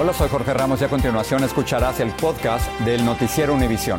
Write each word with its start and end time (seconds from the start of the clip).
Hola, 0.00 0.12
soy 0.12 0.28
Jorge 0.28 0.54
Ramos 0.54 0.80
y 0.80 0.84
a 0.84 0.88
continuación 0.88 1.42
escucharás 1.42 1.98
el 1.98 2.12
podcast 2.12 2.70
del 2.82 3.04
Noticiero 3.04 3.52
Univisión. 3.52 3.98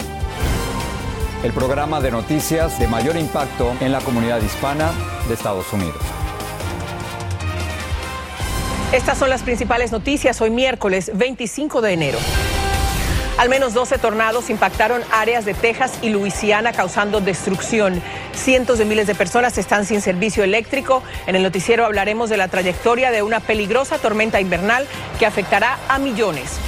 El 1.43 1.51
programa 1.51 1.99
de 1.99 2.09
noticias 2.09 2.79
de 2.79 2.87
mayor 2.87 3.17
impacto 3.17 3.75
en 3.81 3.91
la 3.91 3.99
comunidad 3.99 4.41
hispana 4.41 4.93
de 5.27 5.33
Estados 5.33 5.73
Unidos. 5.73 5.97
Estas 8.93 9.17
son 9.17 9.29
las 9.29 9.43
principales 9.43 9.91
noticias 9.91 10.39
hoy 10.39 10.51
miércoles 10.51 11.11
25 11.13 11.81
de 11.81 11.91
enero. 11.91 12.19
Al 13.37 13.49
menos 13.49 13.73
12 13.73 13.97
tornados 13.97 14.49
impactaron 14.49 15.01
áreas 15.11 15.43
de 15.43 15.53
Texas 15.53 15.99
y 16.01 16.11
Luisiana 16.11 16.71
causando 16.71 17.19
destrucción. 17.19 18.01
Cientos 18.33 18.77
de 18.77 18.85
miles 18.85 19.07
de 19.07 19.15
personas 19.15 19.57
están 19.57 19.85
sin 19.85 20.01
servicio 20.01 20.43
eléctrico. 20.43 21.03
En 21.27 21.35
el 21.35 21.43
noticiero 21.43 21.85
hablaremos 21.85 22.29
de 22.29 22.37
la 22.37 22.47
trayectoria 22.47 23.11
de 23.11 23.21
una 23.21 23.39
peligrosa 23.39 23.97
tormenta 23.97 24.39
invernal 24.39 24.87
que 25.17 25.25
afectará 25.25 25.77
a 25.87 25.99
millones. 25.99 26.59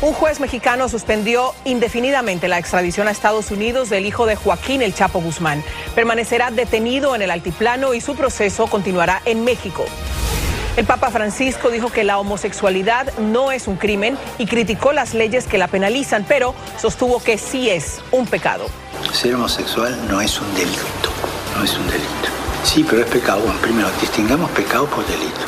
Un 0.00 0.14
juez 0.14 0.40
mexicano 0.40 0.88
suspendió 0.88 1.54
indefinidamente 1.64 2.48
la 2.48 2.58
extradición 2.58 3.06
a 3.06 3.12
Estados 3.12 3.52
Unidos 3.52 3.88
del 3.88 4.04
hijo 4.04 4.26
de 4.26 4.34
Joaquín 4.34 4.82
El 4.82 4.94
Chapo 4.94 5.20
Guzmán. 5.20 5.62
Permanecerá 5.94 6.50
detenido 6.50 7.14
en 7.14 7.22
el 7.22 7.30
altiplano 7.30 7.94
y 7.94 8.00
su 8.00 8.16
proceso 8.16 8.66
continuará 8.66 9.22
en 9.26 9.44
México. 9.44 9.84
El 10.76 10.86
Papa 10.86 11.10
Francisco 11.10 11.70
dijo 11.70 11.92
que 11.92 12.02
la 12.02 12.18
homosexualidad 12.18 13.16
no 13.18 13.52
es 13.52 13.68
un 13.68 13.76
crimen 13.76 14.18
y 14.38 14.46
criticó 14.46 14.92
las 14.92 15.14
leyes 15.14 15.46
que 15.46 15.58
la 15.58 15.68
penalizan, 15.68 16.24
pero 16.26 16.54
sostuvo 16.80 17.22
que 17.22 17.36
sí 17.38 17.68
es 17.68 18.00
un 18.10 18.26
pecado. 18.26 18.66
Ser 19.10 19.34
homosexual 19.34 19.98
no 20.08 20.20
es 20.20 20.40
un 20.40 20.54
delito, 20.54 21.10
no 21.56 21.64
es 21.64 21.76
un 21.76 21.86
delito. 21.86 22.08
Sí, 22.62 22.84
pero 22.88 23.02
es 23.02 23.10
pecado. 23.10 23.40
Bueno, 23.40 23.60
primero, 23.60 23.90
distingamos 24.00 24.50
pecado 24.52 24.86
por 24.86 25.04
delito. 25.06 25.40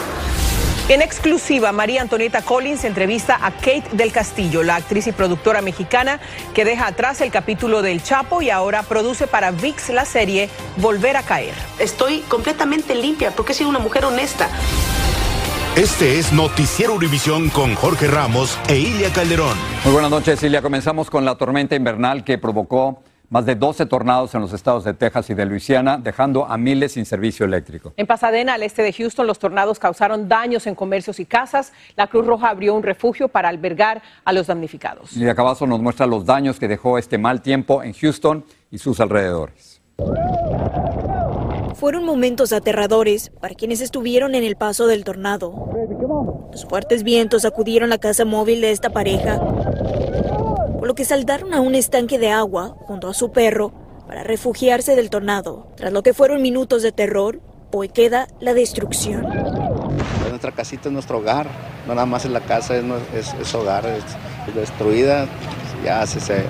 En 0.89 1.01
exclusiva, 1.01 1.73
María 1.73 2.03
Antonieta 2.03 2.43
Collins 2.43 2.85
entrevista 2.85 3.39
a 3.41 3.53
Kate 3.53 3.85
del 3.93 4.13
Castillo, 4.13 4.63
la 4.63 4.77
actriz 4.77 5.07
y 5.07 5.13
productora 5.13 5.63
mexicana 5.63 6.21
que 6.53 6.67
deja 6.67 6.87
atrás 6.87 7.23
el 7.23 7.31
capítulo 7.31 7.81
del 7.81 8.03
Chapo 8.03 8.43
y 8.43 8.51
ahora 8.51 8.83
produce 8.83 9.27
para 9.27 9.51
VIX 9.51 9.89
la 9.91 10.05
serie 10.05 10.51
Volver 10.77 11.17
a 11.17 11.23
Caer. 11.23 11.55
Estoy 11.79 12.19
completamente 12.29 12.95
limpia 12.95 13.31
porque 13.31 13.53
he 13.53 13.55
sido 13.55 13.71
una 13.71 13.79
mujer 13.79 14.05
honesta. 14.05 14.51
Este 15.75 16.19
es 16.19 16.33
Noticiero 16.35 16.93
Univisión 16.93 17.49
con 17.49 17.75
Jorge 17.75 18.07
Ramos 18.07 18.59
e 18.69 18.77
Ilia 18.77 19.11
Calderón. 19.11 19.57
Muy 19.85 19.93
buenas 19.95 20.11
noches, 20.11 20.43
Ilia. 20.43 20.61
Comenzamos 20.61 21.09
con 21.09 21.25
la 21.25 21.35
tormenta 21.37 21.75
invernal 21.75 22.25
que 22.25 22.37
provocó 22.37 23.03
más 23.31 23.47
de 23.47 23.55
12 23.55 23.87
tornados 23.87 24.35
en 24.35 24.41
los 24.41 24.53
estados 24.53 24.85
de 24.85 24.95
Texas 24.95 25.31
y 25.31 25.35
de 25.35 25.45
Luisiana, 25.45 25.99
dejando 25.99 26.45
a 26.47 26.57
miles 26.57 26.93
sin 26.93 27.05
servicio 27.05 27.47
eléctrico. 27.47 27.93
En 27.97 28.07
Pasadena, 28.07 28.55
al 28.55 28.63
este 28.63 28.83
de 28.83 28.93
Houston, 28.93 29.27
los 29.27 29.39
tornados 29.39 29.79
causaron 29.79 30.29
daños 30.29 30.67
en 30.67 30.75
comercios 30.75 31.21
y 31.21 31.25
casas. 31.25 31.73
La 31.97 32.07
Cruz 32.07 32.27
Roja 32.27 32.51
abrió 32.51 32.75
un 32.75 32.83
refugio 32.83 33.29
para 33.29 33.49
albergar 33.49 34.03
a 34.25 34.33
los 34.33 34.47
damnificados. 34.47 35.17
Lilia 35.17 35.35
Cavazo 35.35 35.67
nos 35.67 35.81
muestra 35.81 36.07
los 36.07 36.25
daños 36.25 36.59
que 36.59 36.69
dejó 36.69 36.99
este 36.99 37.19
mal 37.19 37.43
tiempo 37.43 37.83
en 37.83 37.93
Houston 37.93 38.45
y 38.71 38.79
sus 38.79 39.01
alrededores. 39.01 39.81
Fueron 41.75 42.05
momentos 42.05 42.53
aterradores 42.53 43.31
para 43.41 43.55
quienes 43.55 43.81
estuvieron 43.81 44.35
en 44.35 44.45
el 44.45 44.57
paso 44.57 44.87
del 44.87 45.05
tornado. 45.05 45.71
Los 46.53 46.65
fuertes 46.67 47.03
vientos 47.03 47.43
sacudieron 47.43 47.91
la 47.91 47.99
casa 47.99 48.25
móvil 48.25 48.61
de 48.61 48.71
esta 48.71 48.91
pareja, 48.91 49.41
por 50.85 50.89
lo 50.89 50.95
que 50.95 51.07
saltaron 51.07 51.55
a 51.55 51.63
un 51.63 51.75
estanque 51.75 52.19
de 52.19 52.29
agua 52.29 52.77
junto 52.81 53.09
a 53.09 53.15
su 53.15 53.33
perro 53.33 53.73
para 54.07 54.23
refugiarse 54.23 54.95
del 54.95 55.09
tornado. 55.09 55.67
Tras 55.79 55.95
lo 55.95 56.03
que 56.03 56.13
fueron 56.13 56.43
minutos 56.43 56.83
de 56.83 56.93
terror, 56.93 57.41
hoy 57.73 57.89
queda 57.89 58.29
la 58.39 58.53
destrucción. 58.53 59.27
Nuestra 60.29 60.53
casita 60.53 60.91
es 60.91 60.93
nuestro 60.93 61.21
hogar, 61.21 61.47
no 61.87 61.95
nada 61.95 62.05
más 62.05 62.27
es 62.27 62.33
la 62.33 62.43
casa, 62.43 62.77
es, 62.77 62.85
es, 63.17 63.33
es 63.33 63.55
hogar, 63.55 63.87
es, 63.87 64.05
destruida, 64.55 65.27
ya 65.83 66.07
se, 66.07 66.21
se, 66.21 66.45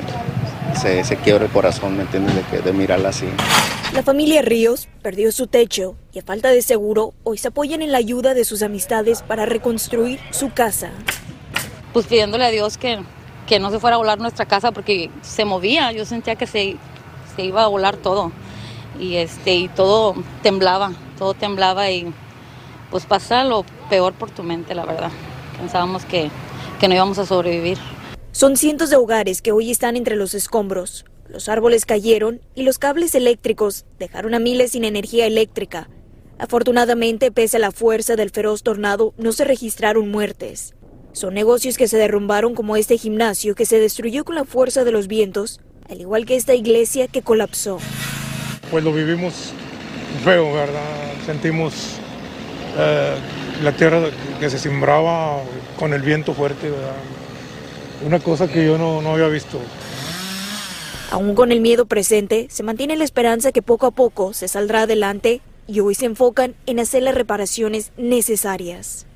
se, 0.82 1.04
se 1.04 1.16
quiebra 1.18 1.44
el 1.44 1.52
corazón, 1.52 1.96
¿me 1.96 2.02
entiendes? 2.02 2.34
De, 2.34 2.42
que, 2.42 2.60
de 2.60 2.72
mirarla 2.72 3.10
así. 3.10 3.28
La 3.92 4.02
familia 4.02 4.42
Ríos 4.42 4.88
perdió 5.00 5.30
su 5.30 5.46
techo 5.46 5.94
y 6.12 6.18
a 6.18 6.22
falta 6.22 6.48
de 6.48 6.60
seguro 6.60 7.14
hoy 7.22 7.38
se 7.38 7.46
apoyan 7.46 7.82
en 7.82 7.92
la 7.92 7.98
ayuda 7.98 8.34
de 8.34 8.44
sus 8.44 8.64
amistades 8.64 9.22
para 9.22 9.46
reconstruir 9.46 10.18
su 10.32 10.52
casa. 10.52 10.90
Pues 11.92 12.06
pidiéndole 12.08 12.44
a 12.44 12.50
Dios 12.50 12.78
que, 12.78 12.98
que 13.46 13.60
no 13.60 13.70
se 13.70 13.78
fuera 13.78 13.96
a 13.96 13.98
volar 13.98 14.18
nuestra 14.18 14.46
casa 14.46 14.72
porque 14.72 15.10
se 15.22 15.44
movía, 15.44 15.92
yo 15.92 16.04
sentía 16.04 16.36
que 16.36 16.46
se, 16.46 16.76
se 17.36 17.44
iba 17.44 17.64
a 17.64 17.66
volar 17.66 17.96
todo 17.96 18.32
y, 18.98 19.16
este, 19.16 19.54
y 19.54 19.68
todo 19.68 20.14
temblaba, 20.42 20.92
todo 21.18 21.34
temblaba 21.34 21.90
y 21.90 22.12
pues 22.90 23.06
pasa 23.06 23.44
lo 23.44 23.64
peor 23.90 24.14
por 24.14 24.30
tu 24.30 24.42
mente, 24.42 24.74
la 24.74 24.84
verdad. 24.84 25.10
Pensábamos 25.58 26.04
que, 26.04 26.30
que 26.80 26.88
no 26.88 26.94
íbamos 26.94 27.18
a 27.18 27.26
sobrevivir. 27.26 27.78
Son 28.32 28.56
cientos 28.56 28.90
de 28.90 28.96
hogares 28.96 29.42
que 29.42 29.52
hoy 29.52 29.70
están 29.70 29.96
entre 29.96 30.16
los 30.16 30.34
escombros. 30.34 31.04
Los 31.28 31.48
árboles 31.48 31.86
cayeron 31.86 32.40
y 32.54 32.62
los 32.62 32.78
cables 32.78 33.14
eléctricos 33.14 33.84
dejaron 33.98 34.34
a 34.34 34.38
miles 34.38 34.72
sin 34.72 34.84
energía 34.84 35.26
eléctrica. 35.26 35.88
Afortunadamente, 36.38 37.30
pese 37.30 37.56
a 37.56 37.60
la 37.60 37.72
fuerza 37.72 38.16
del 38.16 38.30
feroz 38.30 38.62
tornado, 38.62 39.14
no 39.16 39.32
se 39.32 39.44
registraron 39.44 40.10
muertes. 40.10 40.74
Son 41.14 41.32
negocios 41.32 41.78
que 41.78 41.86
se 41.86 41.96
derrumbaron 41.96 42.56
como 42.56 42.74
este 42.74 42.98
gimnasio 42.98 43.54
que 43.54 43.66
se 43.66 43.78
destruyó 43.78 44.24
con 44.24 44.34
la 44.34 44.44
fuerza 44.44 44.82
de 44.82 44.90
los 44.90 45.06
vientos, 45.06 45.60
al 45.88 46.00
igual 46.00 46.26
que 46.26 46.34
esta 46.34 46.56
iglesia 46.56 47.06
que 47.06 47.22
colapsó. 47.22 47.78
Pues 48.68 48.82
lo 48.82 48.92
vivimos 48.92 49.52
feo, 50.24 50.52
¿verdad? 50.52 50.82
Sentimos 51.24 51.72
eh, 52.76 53.14
la 53.62 53.70
tierra 53.76 54.10
que 54.40 54.50
se 54.50 54.58
sembraba 54.58 55.40
con 55.78 55.92
el 55.92 56.02
viento 56.02 56.34
fuerte, 56.34 56.68
¿verdad? 56.68 56.96
Una 58.04 58.18
cosa 58.18 58.48
que 58.48 58.66
yo 58.66 58.76
no, 58.76 59.00
no 59.00 59.12
había 59.12 59.28
visto. 59.28 59.60
Aún 61.12 61.36
con 61.36 61.52
el 61.52 61.60
miedo 61.60 61.86
presente, 61.86 62.48
se 62.50 62.64
mantiene 62.64 62.96
la 62.96 63.04
esperanza 63.04 63.52
que 63.52 63.62
poco 63.62 63.86
a 63.86 63.92
poco 63.92 64.32
se 64.32 64.48
saldrá 64.48 64.82
adelante 64.82 65.42
y 65.68 65.78
hoy 65.78 65.94
se 65.94 66.06
enfocan 66.06 66.56
en 66.66 66.80
hacer 66.80 67.04
las 67.04 67.14
reparaciones 67.14 67.92
necesarias. 67.96 69.06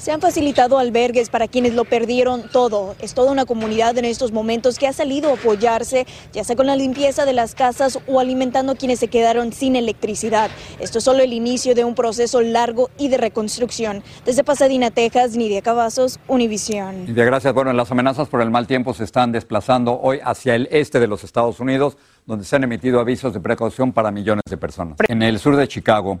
Se 0.00 0.12
han 0.12 0.22
facilitado 0.22 0.78
albergues 0.78 1.28
para 1.28 1.46
quienes 1.46 1.74
lo 1.74 1.84
perdieron 1.84 2.44
todo. 2.50 2.94
Es 3.02 3.12
toda 3.12 3.30
una 3.30 3.44
comunidad 3.44 3.98
en 3.98 4.06
estos 4.06 4.32
momentos 4.32 4.78
que 4.78 4.86
ha 4.86 4.94
salido 4.94 5.28
a 5.28 5.34
apoyarse, 5.34 6.06
ya 6.32 6.42
sea 6.42 6.56
con 6.56 6.66
la 6.66 6.74
limpieza 6.74 7.26
de 7.26 7.34
las 7.34 7.54
casas 7.54 7.98
o 8.06 8.18
alimentando 8.18 8.72
a 8.72 8.76
quienes 8.76 8.98
se 8.98 9.08
quedaron 9.08 9.52
sin 9.52 9.76
electricidad. 9.76 10.50
Esto 10.78 11.00
es 11.00 11.04
solo 11.04 11.22
el 11.22 11.34
inicio 11.34 11.74
de 11.74 11.84
un 11.84 11.94
proceso 11.94 12.40
largo 12.40 12.88
y 12.96 13.08
de 13.08 13.18
reconstrucción. 13.18 14.02
Desde 14.24 14.42
Pasadena, 14.42 14.90
Texas, 14.90 15.36
Nidia 15.36 15.60
Cavazos, 15.60 16.18
Univisión. 16.28 17.04
Nidia, 17.04 17.26
gracias. 17.26 17.52
Bueno, 17.52 17.70
las 17.74 17.90
amenazas 17.90 18.26
por 18.26 18.40
el 18.40 18.50
mal 18.50 18.66
tiempo 18.66 18.94
se 18.94 19.04
están 19.04 19.32
desplazando 19.32 20.00
hoy 20.00 20.18
hacia 20.24 20.54
el 20.54 20.66
este 20.70 20.98
de 20.98 21.08
los 21.08 21.24
Estados 21.24 21.60
Unidos, 21.60 21.98
donde 22.24 22.46
se 22.46 22.56
han 22.56 22.64
emitido 22.64 23.00
avisos 23.00 23.34
de 23.34 23.40
precaución 23.40 23.92
para 23.92 24.10
millones 24.10 24.44
de 24.48 24.56
personas. 24.56 24.96
En 25.08 25.20
el 25.20 25.38
sur 25.38 25.56
de 25.56 25.68
Chicago, 25.68 26.20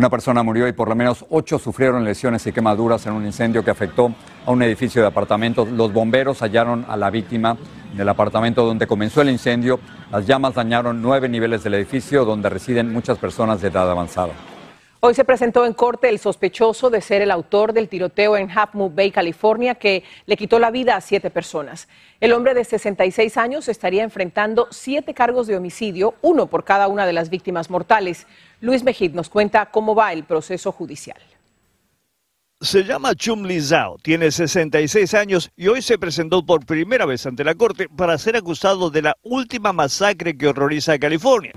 Una 0.00 0.08
persona 0.08 0.42
murió 0.42 0.66
y 0.66 0.72
por 0.72 0.88
lo 0.88 0.94
menos 0.94 1.26
ocho 1.28 1.58
sufrieron 1.58 2.06
lesiones 2.06 2.46
y 2.46 2.52
quemaduras 2.52 3.04
en 3.04 3.12
un 3.12 3.26
incendio 3.26 3.62
que 3.62 3.70
afectó 3.70 4.10
a 4.46 4.50
un 4.50 4.62
edificio 4.62 5.02
de 5.02 5.08
apartamentos. 5.08 5.68
Los 5.68 5.92
bomberos 5.92 6.40
hallaron 6.40 6.86
a 6.88 6.96
la 6.96 7.10
víctima 7.10 7.58
en 7.92 8.00
el 8.00 8.08
apartamento 8.08 8.64
donde 8.64 8.86
comenzó 8.86 9.20
el 9.20 9.28
incendio. 9.28 9.78
Las 10.10 10.26
llamas 10.26 10.54
dañaron 10.54 11.02
nueve 11.02 11.28
niveles 11.28 11.62
del 11.64 11.74
edificio 11.74 12.24
donde 12.24 12.48
residen 12.48 12.90
muchas 12.90 13.18
personas 13.18 13.60
de 13.60 13.68
edad 13.68 13.90
avanzada. 13.90 14.32
Hoy 15.02 15.14
se 15.14 15.24
presentó 15.24 15.64
en 15.64 15.72
corte 15.72 16.10
el 16.10 16.18
sospechoso 16.18 16.90
de 16.90 17.00
ser 17.00 17.22
el 17.22 17.30
autor 17.30 17.72
del 17.72 17.88
tiroteo 17.88 18.36
en 18.36 18.50
Half 18.50 18.74
Moon 18.74 18.94
Bay, 18.94 19.10
California, 19.10 19.74
que 19.74 20.04
le 20.26 20.36
quitó 20.36 20.58
la 20.58 20.70
vida 20.70 20.94
a 20.94 21.00
siete 21.00 21.30
personas. 21.30 21.88
El 22.20 22.34
hombre 22.34 22.52
de 22.52 22.64
66 22.64 23.38
años 23.38 23.68
estaría 23.68 24.02
enfrentando 24.04 24.68
siete 24.70 25.14
cargos 25.14 25.46
de 25.46 25.56
homicidio, 25.56 26.16
uno 26.20 26.48
por 26.48 26.64
cada 26.64 26.86
una 26.86 27.06
de 27.06 27.14
las 27.14 27.30
víctimas 27.30 27.70
mortales. 27.70 28.26
Luis 28.60 28.84
Mejid 28.84 29.14
nos 29.14 29.30
cuenta 29.30 29.70
cómo 29.70 29.94
va 29.94 30.12
el 30.12 30.24
proceso 30.24 30.70
judicial. 30.70 31.18
Se 32.60 32.84
llama 32.84 33.14
Chum 33.14 33.44
Li 33.46 33.58
Zhao, 33.58 33.96
tiene 34.02 34.30
66 34.30 35.14
años 35.14 35.50
y 35.56 35.68
hoy 35.68 35.80
se 35.80 35.96
presentó 35.96 36.44
por 36.44 36.66
primera 36.66 37.06
vez 37.06 37.24
ante 37.24 37.42
la 37.42 37.54
corte 37.54 37.88
para 37.88 38.18
ser 38.18 38.36
acusado 38.36 38.90
de 38.90 39.00
la 39.00 39.16
última 39.22 39.72
masacre 39.72 40.36
que 40.36 40.48
horroriza 40.48 40.92
a 40.92 40.98
California 40.98 41.54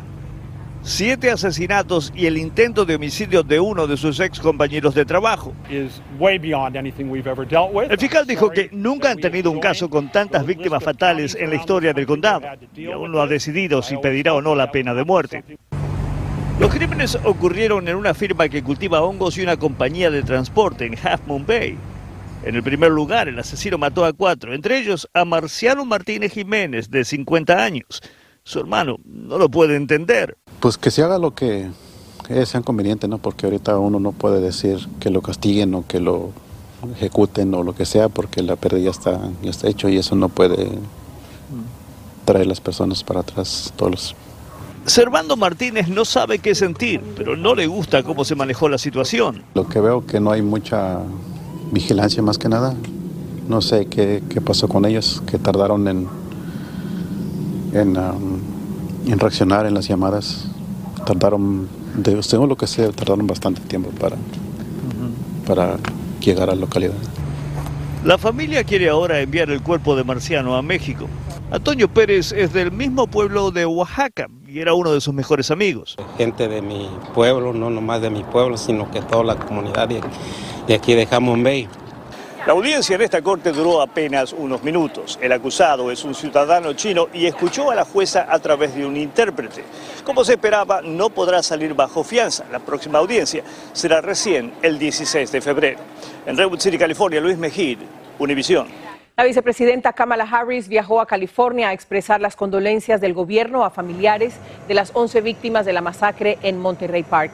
siete 0.84 1.32
asesinatos 1.32 2.12
y 2.14 2.26
el 2.26 2.38
intento 2.38 2.86
de 2.86 2.96
homicidio 2.96 3.42
de 3.42 3.60
uno 3.60 3.88
de 3.88 3.98
sus 3.98 4.20
ex 4.20 4.40
compañeros 4.40 4.94
de 4.94 5.06
trabajo. 5.06 5.54
El 5.70 5.90
fiscal 7.98 8.28
dijo 8.28 8.50
que 8.50 8.70
nunca 8.72 9.12
han 9.12 9.18
tenido 9.18 9.50
un 9.50 9.60
caso 9.60 9.90
con 9.90 10.12
tantas 10.12 10.46
víctimas 10.46 10.84
fatales 10.84 11.36
en 11.36 11.50
la 11.50 11.56
historia 11.56 11.94
del 11.94 12.06
condado 12.06 12.46
y 12.76 12.92
aún 12.92 13.12
no 13.12 13.22
ha 13.22 13.28
decidido 13.28 13.82
si 13.82 13.98
pedirá 13.98 14.34
o 14.34 14.42
no 14.42 14.56
la 14.56 14.72
pena 14.72 14.94
de 14.94 15.04
muerte. 15.04 15.44
Los 16.60 16.72
crímenes 16.72 17.18
ocurrieron 17.24 17.88
en 17.88 17.96
una 17.96 18.14
firma 18.14 18.48
que 18.48 18.62
cultiva 18.62 19.02
hongos 19.02 19.38
y 19.38 19.42
una 19.42 19.58
compañía 19.58 20.12
de 20.12 20.22
transporte 20.22 20.86
en 20.86 20.96
Half 21.02 21.22
Moon 21.26 21.46
Bay. 21.46 21.78
En 22.46 22.56
el 22.56 22.62
primer 22.62 22.92
lugar, 22.92 23.30
el 23.30 23.40
asesino 23.40 23.78
mató 23.78 24.06
a 24.06 24.12
cuatro, 24.12 24.54
entre 24.54 24.78
ellos 24.78 25.10
a 25.14 25.24
Marciano 25.24 25.86
Martínez 25.86 26.34
Jiménez, 26.34 26.92
de 26.92 27.06
50 27.06 27.64
años. 27.64 28.02
Su 28.44 28.60
hermano 28.60 28.98
no 29.06 29.38
lo 29.38 29.50
puede 29.50 29.76
entender. 29.76 30.38
Pues 30.60 30.78
que 30.78 30.92
se 30.92 31.04
haga 31.04 31.18
lo 31.18 31.34
que, 31.34 31.70
sea 32.46 32.62
conveniente, 32.62 33.08
¿no? 33.08 33.18
Porque 33.18 33.46
ahorita 33.46 33.78
uno 33.78 34.00
no 34.00 34.12
puede 34.12 34.42
decir 34.42 34.88
que 35.00 35.10
lo 35.10 35.22
castiguen 35.22 35.74
o 35.76 35.86
que 35.88 36.00
lo 36.00 36.32
ejecuten 36.96 37.54
o 37.54 37.64
lo 37.64 37.74
que 37.74 37.86
sea, 37.86 38.10
porque 38.10 38.44
la 38.44 38.56
pérdida 38.56 38.86
ya 38.86 38.92
está, 38.92 39.20
ya 39.42 39.50
está 39.50 39.70
hecho 39.70 39.88
y 39.88 39.98
eso 39.98 40.16
no 40.16 40.30
puede 40.30 40.68
traer 42.26 42.48
las 42.48 42.62
personas 42.62 43.04
para 43.04 43.22
atrás 43.22 43.74
todos 43.76 44.16
Servando 44.86 45.38
Martínez 45.38 45.88
no 45.88 46.04
sabe 46.04 46.40
qué 46.40 46.56
sentir, 46.56 47.02
pero 47.16 47.38
no 47.38 47.56
le 47.56 47.68
gusta 47.68 48.04
cómo 48.04 48.26
se 48.26 48.36
manejó 48.36 48.68
la 48.68 48.78
situación. 48.78 49.44
Lo 49.54 49.68
que 49.68 49.80
veo 49.80 50.06
que 50.06 50.20
no 50.20 50.32
hay 50.32 50.42
mucha 50.42 51.00
vigilancia 51.72 52.22
más 52.22 52.38
que 52.38 52.50
nada. 52.50 52.76
No 53.48 53.62
sé 53.62 53.86
qué, 53.86 54.22
pasó 54.46 54.68
con 54.68 54.84
ellos, 54.86 55.24
que 55.26 55.38
tardaron 55.38 55.88
en, 55.88 56.10
en, 57.74 57.98
um, 57.98 58.40
en 59.08 59.20
reaccionar 59.20 59.66
en 59.66 59.74
las 59.74 59.88
llamadas 59.88 60.48
tardaron, 61.06 61.68
de, 61.96 62.22
según 62.24 62.50
lo 62.50 62.56
que 62.56 62.68
sé, 62.68 62.88
tardaron 62.90 63.28
bastante 63.28 63.62
tiempo 63.62 63.90
para, 64.00 64.16
para 65.46 65.78
llegar 66.20 66.50
a 66.50 66.56
la 66.56 66.62
localidad. 66.62 66.94
La 68.06 68.18
familia 68.18 68.64
quiere 68.64 68.90
ahora 68.90 69.22
enviar 69.22 69.50
el 69.50 69.62
cuerpo 69.62 69.96
de 69.96 70.04
Marciano 70.04 70.56
a 70.56 70.62
México. 70.62 71.08
Antonio 71.52 71.88
Pérez 71.88 72.32
es 72.32 72.52
del 72.52 72.72
mismo 72.72 73.08
pueblo 73.08 73.52
de 73.52 73.66
Oaxaca 73.66 74.28
y 74.48 74.60
era 74.60 74.74
uno 74.74 74.92
de 74.92 75.00
sus 75.02 75.14
mejores 75.14 75.52
amigos. 75.52 75.96
Gente 76.18 76.48
de 76.48 76.62
mi 76.62 76.90
pueblo, 77.14 77.54
no 77.54 77.70
nomás 77.70 78.02
de 78.02 78.10
mi 78.10 78.24
pueblo, 78.24 78.58
sino 78.58 78.90
que 78.92 79.02
toda 79.02 79.24
la 79.24 79.36
comunidad 79.36 79.88
de, 79.88 80.02
de 80.68 80.74
aquí 80.74 80.96
de 80.96 81.06
Jamón 81.06 81.44
Bay. 81.44 81.68
La 82.46 82.52
audiencia 82.52 82.98
en 82.98 83.02
esta 83.02 83.22
corte 83.22 83.54
duró 83.54 83.82
apenas 83.82 84.34
unos 84.34 84.62
minutos. 84.64 85.18
El 85.22 85.32
acusado 85.32 85.90
es 85.90 86.04
un 86.04 86.14
ciudadano 86.14 86.74
chino 86.74 87.08
y 87.14 87.26
escuchó 87.26 87.72
a 87.72 87.76
la 87.76 87.86
jueza 87.86 88.28
a 88.30 88.38
través 88.40 88.76
de 88.76 88.86
un 88.86 88.98
intérprete. 88.98 89.64
Como 90.04 90.26
se 90.26 90.34
esperaba, 90.34 90.82
no 90.82 91.10
podrá 91.10 91.42
salir 91.42 91.74
bajo 91.74 92.04
fianza. 92.04 92.44
La 92.52 92.60
próxima 92.60 93.00
audiencia 93.00 93.46
será 93.72 94.02
recién 94.02 94.52
el 94.62 94.78
16 94.78 95.32
de 95.32 95.40
febrero. 95.40 95.80
En 96.26 96.36
Redwood 96.36 96.60
City, 96.60 96.78
California, 96.78 97.22
Luis 97.22 97.38
Mejid, 97.38 97.78
Univisión. 98.20 98.68
La 99.16 99.24
vicepresidenta 99.24 99.94
Kamala 99.94 100.26
Harris 100.26 100.68
viajó 100.68 101.00
a 101.00 101.06
California 101.06 101.70
a 101.70 101.74
expresar 101.74 102.20
las 102.20 102.36
condolencias 102.36 103.00
del 103.00 103.14
gobierno 103.14 103.64
a 103.64 103.70
familiares 103.70 104.36
de 104.68 104.74
las 104.74 104.92
11 104.94 105.22
víctimas 105.22 105.66
de 105.66 105.72
la 105.72 105.82
masacre 105.82 106.40
en 106.42 106.60
Monterrey 106.60 107.04
Park 107.04 107.32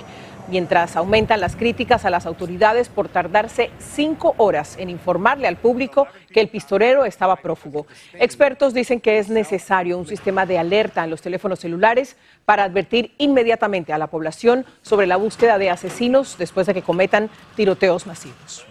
mientras 0.49 0.95
aumentan 0.95 1.39
las 1.39 1.55
críticas 1.55 2.05
a 2.05 2.09
las 2.09 2.25
autoridades 2.25 2.89
por 2.89 3.07
tardarse 3.07 3.71
cinco 3.79 4.33
horas 4.37 4.77
en 4.77 4.89
informarle 4.89 5.47
al 5.47 5.57
público 5.57 6.07
que 6.31 6.41
el 6.41 6.49
pistolero 6.49 7.05
estaba 7.05 7.37
prófugo. 7.37 7.85
Expertos 8.13 8.73
dicen 8.73 8.99
que 8.99 9.19
es 9.19 9.29
necesario 9.29 9.97
un 9.97 10.05
sistema 10.05 10.45
de 10.45 10.57
alerta 10.57 11.03
en 11.03 11.09
los 11.09 11.21
teléfonos 11.21 11.59
celulares 11.59 12.17
para 12.45 12.63
advertir 12.63 13.13
inmediatamente 13.17 13.93
a 13.93 13.97
la 13.97 14.07
población 14.07 14.65
sobre 14.81 15.07
la 15.07 15.17
búsqueda 15.17 15.57
de 15.57 15.69
asesinos 15.69 16.37
después 16.37 16.67
de 16.67 16.73
que 16.73 16.81
cometan 16.81 17.29
tiroteos 17.55 18.07
masivos. 18.07 18.65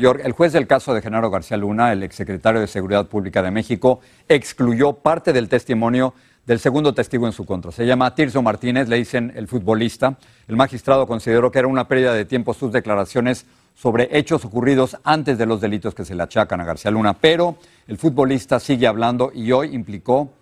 El 0.00 0.32
juez 0.32 0.52
del 0.52 0.66
caso 0.66 0.94
de 0.94 1.02
Genaro 1.02 1.30
García 1.30 1.56
Luna, 1.56 1.92
el 1.92 2.02
exsecretario 2.02 2.60
de 2.60 2.66
Seguridad 2.66 3.06
Pública 3.06 3.42
de 3.42 3.50
México, 3.50 4.00
excluyó 4.28 4.94
parte 4.94 5.34
del 5.34 5.50
testimonio 5.50 6.14
del 6.46 6.58
segundo 6.58 6.94
testigo 6.94 7.26
en 7.26 7.32
su 7.32 7.44
contra. 7.44 7.70
Se 7.70 7.86
llama 7.86 8.14
Tirso 8.14 8.42
Martínez, 8.42 8.88
le 8.88 8.96
dicen 8.96 9.32
el 9.36 9.46
futbolista. 9.46 10.18
El 10.48 10.56
magistrado 10.56 11.06
consideró 11.06 11.50
que 11.50 11.58
era 11.58 11.68
una 11.68 11.86
pérdida 11.86 12.12
de 12.14 12.24
tiempo 12.24 12.54
sus 12.54 12.72
declaraciones 12.72 13.46
sobre 13.74 14.08
hechos 14.16 14.44
ocurridos 14.44 14.96
antes 15.04 15.38
de 15.38 15.46
los 15.46 15.60
delitos 15.60 15.94
que 15.94 16.04
se 16.04 16.14
le 16.14 16.22
achacan 16.22 16.60
a 16.60 16.64
García 16.64 16.90
Luna, 16.90 17.14
pero 17.14 17.56
el 17.86 17.98
futbolista 17.98 18.60
sigue 18.60 18.86
hablando 18.86 19.30
y 19.34 19.52
hoy 19.52 19.74
implicó 19.74 20.32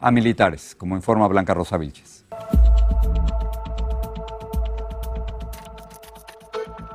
a 0.00 0.10
militares, 0.10 0.74
como 0.76 0.96
informa 0.96 1.28
Blanca 1.28 1.54
Rosa 1.54 1.76
Vilches. 1.76 2.24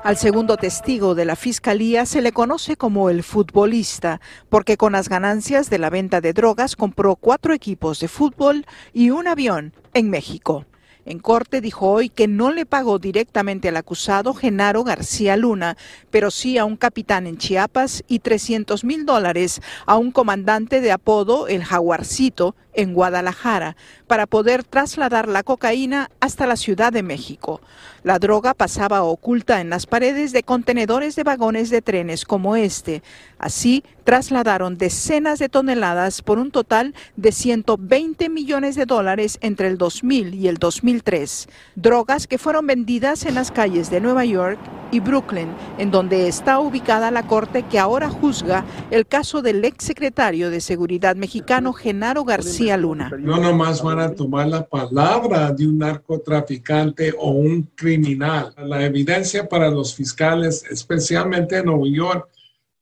Al 0.03 0.17
segundo 0.17 0.57
testigo 0.57 1.15
de 1.15 1.23
la 1.23 1.37
Fiscalía 1.37 2.05
se 2.05 2.21
le 2.21 2.33
conoce 2.33 2.75
como 2.75 3.09
el 3.09 3.23
futbolista, 3.23 4.19
porque 4.49 4.75
con 4.75 4.91
las 4.91 5.07
ganancias 5.07 5.69
de 5.69 5.77
la 5.77 5.89
venta 5.89 6.19
de 6.19 6.33
drogas 6.33 6.75
compró 6.75 7.15
cuatro 7.15 7.53
equipos 7.53 8.01
de 8.01 8.09
fútbol 8.09 8.65
y 8.91 9.11
un 9.11 9.29
avión 9.29 9.71
en 9.93 10.09
México. 10.09 10.65
En 11.05 11.19
corte 11.19 11.61
dijo 11.61 11.89
hoy 11.89 12.09
que 12.09 12.27
no 12.27 12.51
le 12.51 12.65
pagó 12.65 12.99
directamente 12.99 13.69
al 13.69 13.77
acusado 13.77 14.33
Genaro 14.33 14.83
García 14.83 15.37
Luna, 15.37 15.77
pero 16.11 16.31
sí 16.31 16.57
a 16.57 16.65
un 16.65 16.75
capitán 16.75 17.25
en 17.25 17.37
Chiapas 17.37 18.03
y 18.09 18.19
300 18.19 18.83
mil 18.83 19.05
dólares 19.05 19.61
a 19.85 19.95
un 19.95 20.11
comandante 20.11 20.81
de 20.81 20.91
apodo 20.91 21.47
El 21.47 21.63
Jaguarcito 21.63 22.57
en 22.73 22.93
Guadalajara 22.93 23.75
para 24.07 24.27
poder 24.27 24.63
trasladar 24.63 25.27
la 25.27 25.43
cocaína 25.43 26.09
hasta 26.19 26.45
la 26.45 26.55
Ciudad 26.55 26.91
de 26.91 27.03
México. 27.03 27.61
La 28.03 28.19
droga 28.19 28.53
pasaba 28.53 29.03
oculta 29.03 29.61
en 29.61 29.69
las 29.69 29.85
paredes 29.85 30.33
de 30.33 30.43
contenedores 30.43 31.15
de 31.15 31.23
vagones 31.23 31.69
de 31.69 31.81
trenes 31.81 32.25
como 32.25 32.55
este. 32.55 33.01
Así, 33.37 33.83
trasladaron 34.03 34.77
decenas 34.77 35.39
de 35.39 35.49
toneladas 35.49 36.21
por 36.21 36.37
un 36.37 36.51
total 36.51 36.93
de 37.15 37.31
120 37.31 38.29
millones 38.29 38.75
de 38.75 38.85
dólares 38.85 39.37
entre 39.41 39.67
el 39.67 39.77
2000 39.77 40.33
y 40.33 40.47
el 40.47 40.57
2003. 40.57 41.47
Drogas 41.75 42.27
que 42.27 42.37
fueron 42.37 42.67
vendidas 42.67 43.25
en 43.25 43.35
las 43.35 43.51
calles 43.51 43.89
de 43.89 44.01
Nueva 44.01 44.25
York 44.25 44.59
y 44.91 44.99
Brooklyn, 44.99 45.49
en 45.77 45.89
donde 45.89 46.27
está 46.27 46.59
ubicada 46.59 47.09
la 47.09 47.25
corte 47.25 47.63
que 47.63 47.79
ahora 47.79 48.09
juzga 48.09 48.65
el 48.91 49.07
caso 49.07 49.41
del 49.41 49.63
exsecretario 49.65 50.49
de 50.49 50.61
Seguridad 50.61 51.15
mexicano 51.15 51.73
Genaro 51.73 52.25
García 52.25 52.62
Luna. 52.77 53.09
No 53.19 53.37
nomás 53.37 53.81
van 53.81 53.99
a 53.99 54.13
tomar 54.13 54.47
la 54.47 54.65
palabra 54.65 55.51
de 55.51 55.67
un 55.67 55.79
narcotraficante 55.79 57.13
o 57.17 57.31
un 57.31 57.69
criminal. 57.75 58.53
La 58.57 58.83
evidencia 58.83 59.47
para 59.47 59.69
los 59.69 59.93
fiscales, 59.93 60.63
especialmente 60.69 61.57
en 61.57 61.65
Nueva 61.65 61.87
York, 61.87 62.29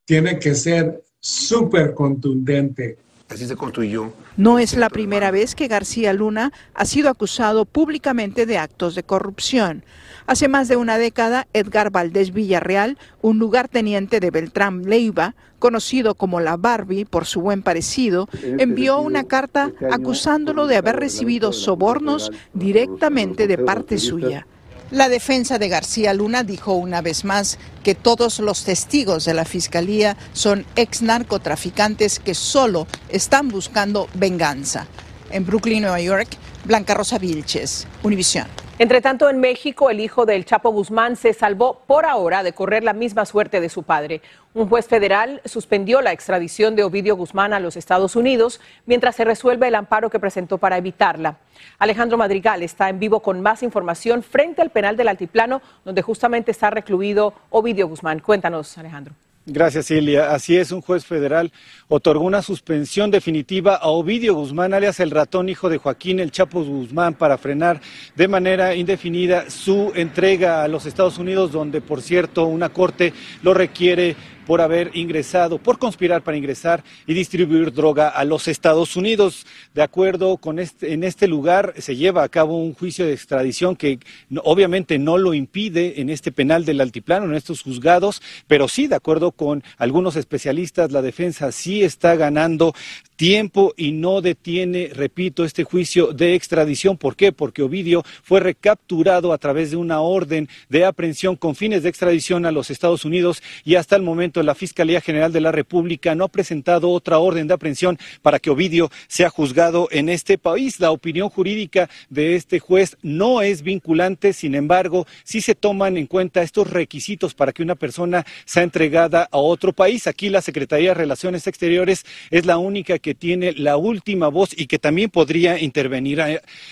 tiene 0.05 0.37
que 0.39 0.55
ser 0.55 1.03
súper 1.19 1.93
contundente. 1.93 2.97
Así 3.31 3.47
se 3.47 3.55
construyó. 3.55 4.11
No 4.35 4.59
es 4.59 4.75
la 4.75 4.89
primera 4.89 5.31
vez 5.31 5.55
que 5.55 5.69
García 5.69 6.11
Luna 6.11 6.51
ha 6.73 6.85
sido 6.85 7.09
acusado 7.09 7.63
públicamente 7.63 8.45
de 8.45 8.57
actos 8.57 8.93
de 8.93 9.03
corrupción. 9.03 9.85
Hace 10.27 10.49
más 10.49 10.67
de 10.67 10.75
una 10.75 10.97
década, 10.97 11.47
Edgar 11.53 11.91
Valdés 11.91 12.33
Villarreal, 12.33 12.97
un 13.21 13.39
lugarteniente 13.39 14.19
de 14.19 14.31
Beltrán 14.31 14.83
Leiva, 14.83 15.35
conocido 15.59 16.15
como 16.15 16.41
la 16.41 16.57
Barbie 16.57 17.05
por 17.05 17.25
su 17.25 17.39
buen 17.39 17.61
parecido, 17.61 18.27
envió 18.43 18.99
una 18.99 19.23
carta 19.23 19.71
acusándolo 19.91 20.67
de 20.67 20.75
haber 20.75 20.97
recibido 20.97 21.53
sobornos 21.53 22.31
directamente 22.53 23.47
de 23.47 23.57
parte 23.59 23.97
suya. 23.97 24.45
La 24.91 25.07
defensa 25.07 25.57
de 25.57 25.69
García 25.69 26.13
Luna 26.13 26.43
dijo 26.43 26.73
una 26.73 27.01
vez 27.01 27.23
más 27.23 27.57
que 27.81 27.95
todos 27.95 28.39
los 28.39 28.65
testigos 28.65 29.23
de 29.23 29.33
la 29.33 29.45
fiscalía 29.45 30.17
son 30.33 30.65
ex 30.75 31.01
narcotraficantes 31.01 32.19
que 32.19 32.35
solo 32.35 32.87
están 33.07 33.47
buscando 33.47 34.09
venganza. 34.15 34.87
En 35.29 35.45
Brooklyn, 35.45 35.83
Nueva 35.83 36.01
York, 36.01 36.27
Blanca 36.65 36.93
Rosa 36.93 37.17
Vilches, 37.19 37.87
Univisión. 38.03 38.47
Entre 38.81 38.99
tanto, 38.99 39.29
en 39.29 39.39
México, 39.39 39.91
el 39.91 39.99
hijo 39.99 40.25
del 40.25 40.43
Chapo 40.43 40.71
Guzmán 40.71 41.15
se 41.15 41.33
salvó 41.33 41.83
por 41.85 42.03
ahora 42.03 42.41
de 42.41 42.53
correr 42.53 42.83
la 42.83 42.93
misma 42.93 43.27
suerte 43.27 43.61
de 43.61 43.69
su 43.69 43.83
padre. 43.83 44.23
Un 44.55 44.67
juez 44.67 44.87
federal 44.87 45.39
suspendió 45.45 46.01
la 46.01 46.13
extradición 46.13 46.75
de 46.75 46.83
Ovidio 46.83 47.15
Guzmán 47.15 47.53
a 47.53 47.59
los 47.59 47.77
Estados 47.77 48.15
Unidos 48.15 48.59
mientras 48.87 49.15
se 49.15 49.23
resuelve 49.23 49.67
el 49.67 49.75
amparo 49.75 50.09
que 50.09 50.19
presentó 50.19 50.57
para 50.57 50.79
evitarla. 50.79 51.37
Alejandro 51.77 52.17
Madrigal 52.17 52.63
está 52.63 52.89
en 52.89 52.97
vivo 52.97 53.19
con 53.19 53.39
más 53.39 53.61
información 53.61 54.23
frente 54.23 54.63
al 54.63 54.71
penal 54.71 54.97
del 54.97 55.09
Altiplano, 55.09 55.61
donde 55.85 56.01
justamente 56.01 56.49
está 56.49 56.71
recluido 56.71 57.35
Ovidio 57.51 57.87
Guzmán. 57.87 58.17
Cuéntanos, 58.17 58.79
Alejandro. 58.79 59.13
Gracias, 59.47 59.89
Ilia. 59.89 60.31
Así 60.33 60.55
es, 60.55 60.71
un 60.71 60.81
juez 60.81 61.03
federal 61.03 61.51
otorgó 61.87 62.25
una 62.25 62.43
suspensión 62.43 63.09
definitiva 63.09 63.73
a 63.75 63.87
Ovidio 63.87 64.35
Guzmán, 64.35 64.75
alias 64.75 64.99
el 64.99 65.09
ratón 65.09 65.49
hijo 65.49 65.67
de 65.67 65.79
Joaquín 65.79 66.19
El 66.19 66.29
Chapo 66.29 66.63
Guzmán, 66.63 67.15
para 67.15 67.39
frenar 67.39 67.81
de 68.15 68.27
manera 68.27 68.75
indefinida 68.75 69.49
su 69.49 69.93
entrega 69.95 70.63
a 70.63 70.67
los 70.67 70.85
Estados 70.85 71.17
Unidos, 71.17 71.51
donde, 71.51 71.81
por 71.81 72.03
cierto, 72.03 72.45
una 72.45 72.69
corte 72.69 73.13
lo 73.41 73.55
requiere 73.55 74.15
por 74.45 74.61
haber 74.61 74.91
ingresado, 74.93 75.57
por 75.57 75.79
conspirar 75.79 76.23
para 76.23 76.37
ingresar 76.37 76.83
y 77.07 77.13
distribuir 77.13 77.71
droga 77.71 78.09
a 78.09 78.25
los 78.25 78.47
Estados 78.47 78.95
Unidos. 78.95 79.45
De 79.73 79.81
acuerdo 79.81 80.37
con 80.37 80.59
este, 80.59 80.93
en 80.93 81.03
este 81.03 81.27
lugar 81.27 81.73
se 81.77 81.95
lleva 81.95 82.23
a 82.23 82.29
cabo 82.29 82.57
un 82.57 82.73
juicio 82.73 83.05
de 83.05 83.13
extradición 83.13 83.75
que 83.75 83.99
obviamente 84.43 84.99
no 84.99 85.17
lo 85.17 85.33
impide 85.33 86.01
en 86.01 86.09
este 86.09 86.31
penal 86.31 86.65
del 86.65 86.81
altiplano, 86.81 87.25
en 87.25 87.35
estos 87.35 87.61
juzgados, 87.61 88.21
pero 88.47 88.67
sí, 88.67 88.87
de 88.87 88.95
acuerdo 88.95 89.31
con 89.31 89.63
algunos 89.77 90.15
especialistas, 90.15 90.91
la 90.91 91.01
defensa 91.01 91.51
sí 91.51 91.83
está 91.83 92.15
ganando 92.15 92.73
tiempo 93.15 93.73
y 93.77 93.91
no 93.91 94.21
detiene, 94.21 94.89
repito, 94.93 95.45
este 95.45 95.63
juicio 95.63 96.11
de 96.11 96.33
extradición. 96.33 96.97
¿Por 96.97 97.15
qué? 97.15 97.31
Porque 97.31 97.61
Ovidio 97.61 98.03
fue 98.23 98.39
recapturado 98.39 99.31
a 99.31 99.37
través 99.37 99.69
de 99.69 99.77
una 99.77 100.01
orden 100.01 100.49
de 100.69 100.85
aprehensión 100.85 101.35
con 101.35 101.55
fines 101.55 101.83
de 101.83 101.89
extradición 101.89 102.47
a 102.47 102.51
los 102.51 102.71
Estados 102.71 103.05
Unidos 103.05 103.43
y 103.63 103.75
hasta 103.75 103.95
el 103.95 104.01
momento 104.01 104.30
la 104.35 104.55
Fiscalía 104.55 105.01
General 105.01 105.33
de 105.33 105.41
la 105.41 105.51
República 105.51 106.15
no 106.15 106.23
ha 106.23 106.29
presentado 106.29 106.89
otra 106.89 107.19
orden 107.19 107.47
de 107.47 107.53
aprehensión 107.53 107.99
para 108.21 108.39
que 108.39 108.49
Ovidio 108.49 108.89
sea 109.07 109.29
juzgado 109.29 109.87
en 109.91 110.09
este 110.09 110.37
país. 110.37 110.79
La 110.79 110.91
opinión 110.91 111.29
jurídica 111.29 111.89
de 112.09 112.35
este 112.35 112.59
juez 112.59 112.97
no 113.01 113.41
es 113.41 113.61
vinculante, 113.61 114.33
sin 114.33 114.55
embargo, 114.55 115.05
sí 115.23 115.41
se 115.41 115.55
toman 115.55 115.97
en 115.97 116.07
cuenta 116.07 116.41
estos 116.41 116.69
requisitos 116.69 117.33
para 117.33 117.51
que 117.51 117.63
una 117.63 117.75
persona 117.75 118.25
sea 118.45 118.63
entregada 118.63 119.27
a 119.31 119.37
otro 119.37 119.73
país. 119.73 120.07
Aquí 120.07 120.29
la 120.29 120.41
Secretaría 120.41 120.89
de 120.89 120.95
Relaciones 120.95 121.47
Exteriores 121.47 122.05
es 122.29 122.45
la 122.45 122.57
única 122.57 122.99
que 122.99 123.13
tiene 123.13 123.53
la 123.53 123.77
última 123.77 124.27
voz 124.29 124.57
y 124.57 124.67
que 124.67 124.79
también 124.79 125.09
podría 125.09 125.59
intervenir. 125.59 126.21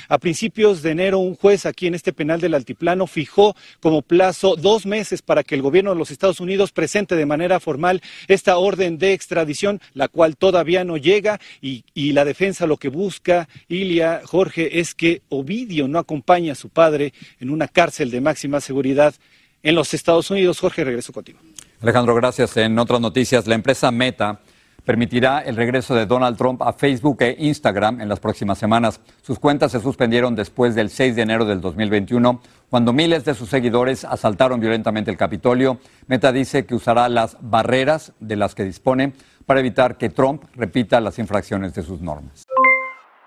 A, 0.09 0.17
principios 0.17 0.81
de 0.81 0.91
enero, 0.91 1.19
un 1.19 1.35
juez 1.35 1.65
aquí 1.65 1.87
en 1.87 1.95
este 1.95 2.13
penal 2.13 2.41
del 2.41 2.53
Altiplano 2.53 3.07
fijó 3.07 3.55
como 3.79 4.01
plazo 4.01 4.55
dos 4.55 4.85
meses 4.85 5.21
para 5.21 5.43
que 5.43 5.55
el 5.55 5.61
gobierno 5.61 5.91
de 5.91 5.97
los 5.97 6.11
Estados 6.11 6.39
Unidos 6.39 6.71
presente 6.71 7.15
de 7.15 7.25
formal 7.59 8.01
esta 8.27 8.57
orden 8.57 8.97
de 8.97 9.13
extradición, 9.13 9.81
la 9.93 10.09
cual 10.09 10.37
todavía 10.37 10.83
no 10.83 10.97
llega 10.97 11.39
y, 11.61 11.85
y 11.93 12.11
la 12.11 12.25
defensa 12.25 12.67
lo 12.67 12.77
que 12.77 12.89
busca, 12.89 13.47
Ilia, 13.69 14.21
Jorge, 14.25 14.79
es 14.79 14.93
que 14.93 15.21
Ovidio 15.29 15.87
no 15.87 15.99
acompañe 15.99 16.51
a 16.51 16.55
su 16.55 16.69
padre 16.69 17.13
en 17.39 17.49
una 17.49 17.67
cárcel 17.67 18.11
de 18.11 18.21
máxima 18.21 18.59
seguridad 18.61 19.15
en 19.63 19.75
los 19.75 19.93
Estados 19.93 20.29
Unidos. 20.31 20.59
Jorge, 20.59 20.83
regreso 20.83 21.13
contigo. 21.13 21.39
Alejandro, 21.81 22.13
gracias. 22.15 22.57
En 22.57 22.77
otras 22.77 22.99
noticias, 22.99 23.47
la 23.47 23.55
empresa 23.55 23.89
Meta 23.91 24.41
permitirá 24.89 25.41
el 25.41 25.55
regreso 25.55 25.93
de 25.93 26.07
Donald 26.07 26.35
Trump 26.35 26.63
a 26.63 26.73
Facebook 26.73 27.17
e 27.21 27.35
Instagram 27.37 28.01
en 28.01 28.09
las 28.09 28.19
próximas 28.19 28.57
semanas. 28.57 28.99
Sus 29.21 29.37
cuentas 29.37 29.71
se 29.71 29.79
suspendieron 29.79 30.35
después 30.35 30.73
del 30.73 30.89
6 30.89 31.15
de 31.15 31.21
enero 31.21 31.45
del 31.45 31.61
2021, 31.61 32.41
cuando 32.71 32.91
miles 32.91 33.23
de 33.23 33.35
sus 33.35 33.49
seguidores 33.49 34.03
asaltaron 34.03 34.59
violentamente 34.59 35.11
el 35.11 35.15
Capitolio. 35.15 35.77
Meta 36.07 36.31
dice 36.31 36.65
que 36.65 36.73
usará 36.73 37.07
las 37.07 37.37
barreras 37.39 38.13
de 38.19 38.35
las 38.35 38.55
que 38.55 38.63
dispone 38.63 39.13
para 39.45 39.59
evitar 39.59 39.95
que 39.99 40.09
Trump 40.09 40.45
repita 40.55 40.99
las 41.01 41.19
infracciones 41.19 41.75
de 41.75 41.83
sus 41.83 42.01
normas. 42.01 42.47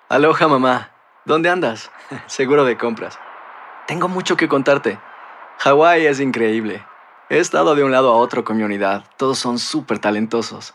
Aloha 0.09 0.49
mamá, 0.49 0.91
¿dónde 1.27 1.49
andas? 1.49 1.93
Seguro 2.27 2.65
de 2.65 2.77
compras. 2.77 3.21
Tengo 3.87 4.09
mucho 4.09 4.37
que 4.37 4.49
contarte. 4.49 4.99
Hawái 5.59 6.07
es 6.07 6.19
increíble. 6.19 6.85
He 7.31 7.39
estado 7.39 7.77
de 7.77 7.85
un 7.85 7.93
lado 7.93 8.11
a 8.13 8.17
otro 8.17 8.43
con 8.43 8.57
mi 8.57 8.65
unidad. 8.65 9.05
Todos 9.17 9.39
son 9.39 9.61
súper 9.61 10.01
talentosos. 10.01 10.75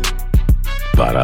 Para 0.95 1.23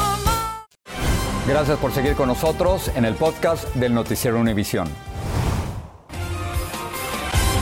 Gracias 1.51 1.79
por 1.79 1.91
seguir 1.91 2.15
con 2.15 2.29
nosotros 2.29 2.89
en 2.95 3.03
el 3.03 3.15
podcast 3.15 3.75
del 3.75 3.93
Noticiero 3.93 4.39
Univisión. 4.39 4.87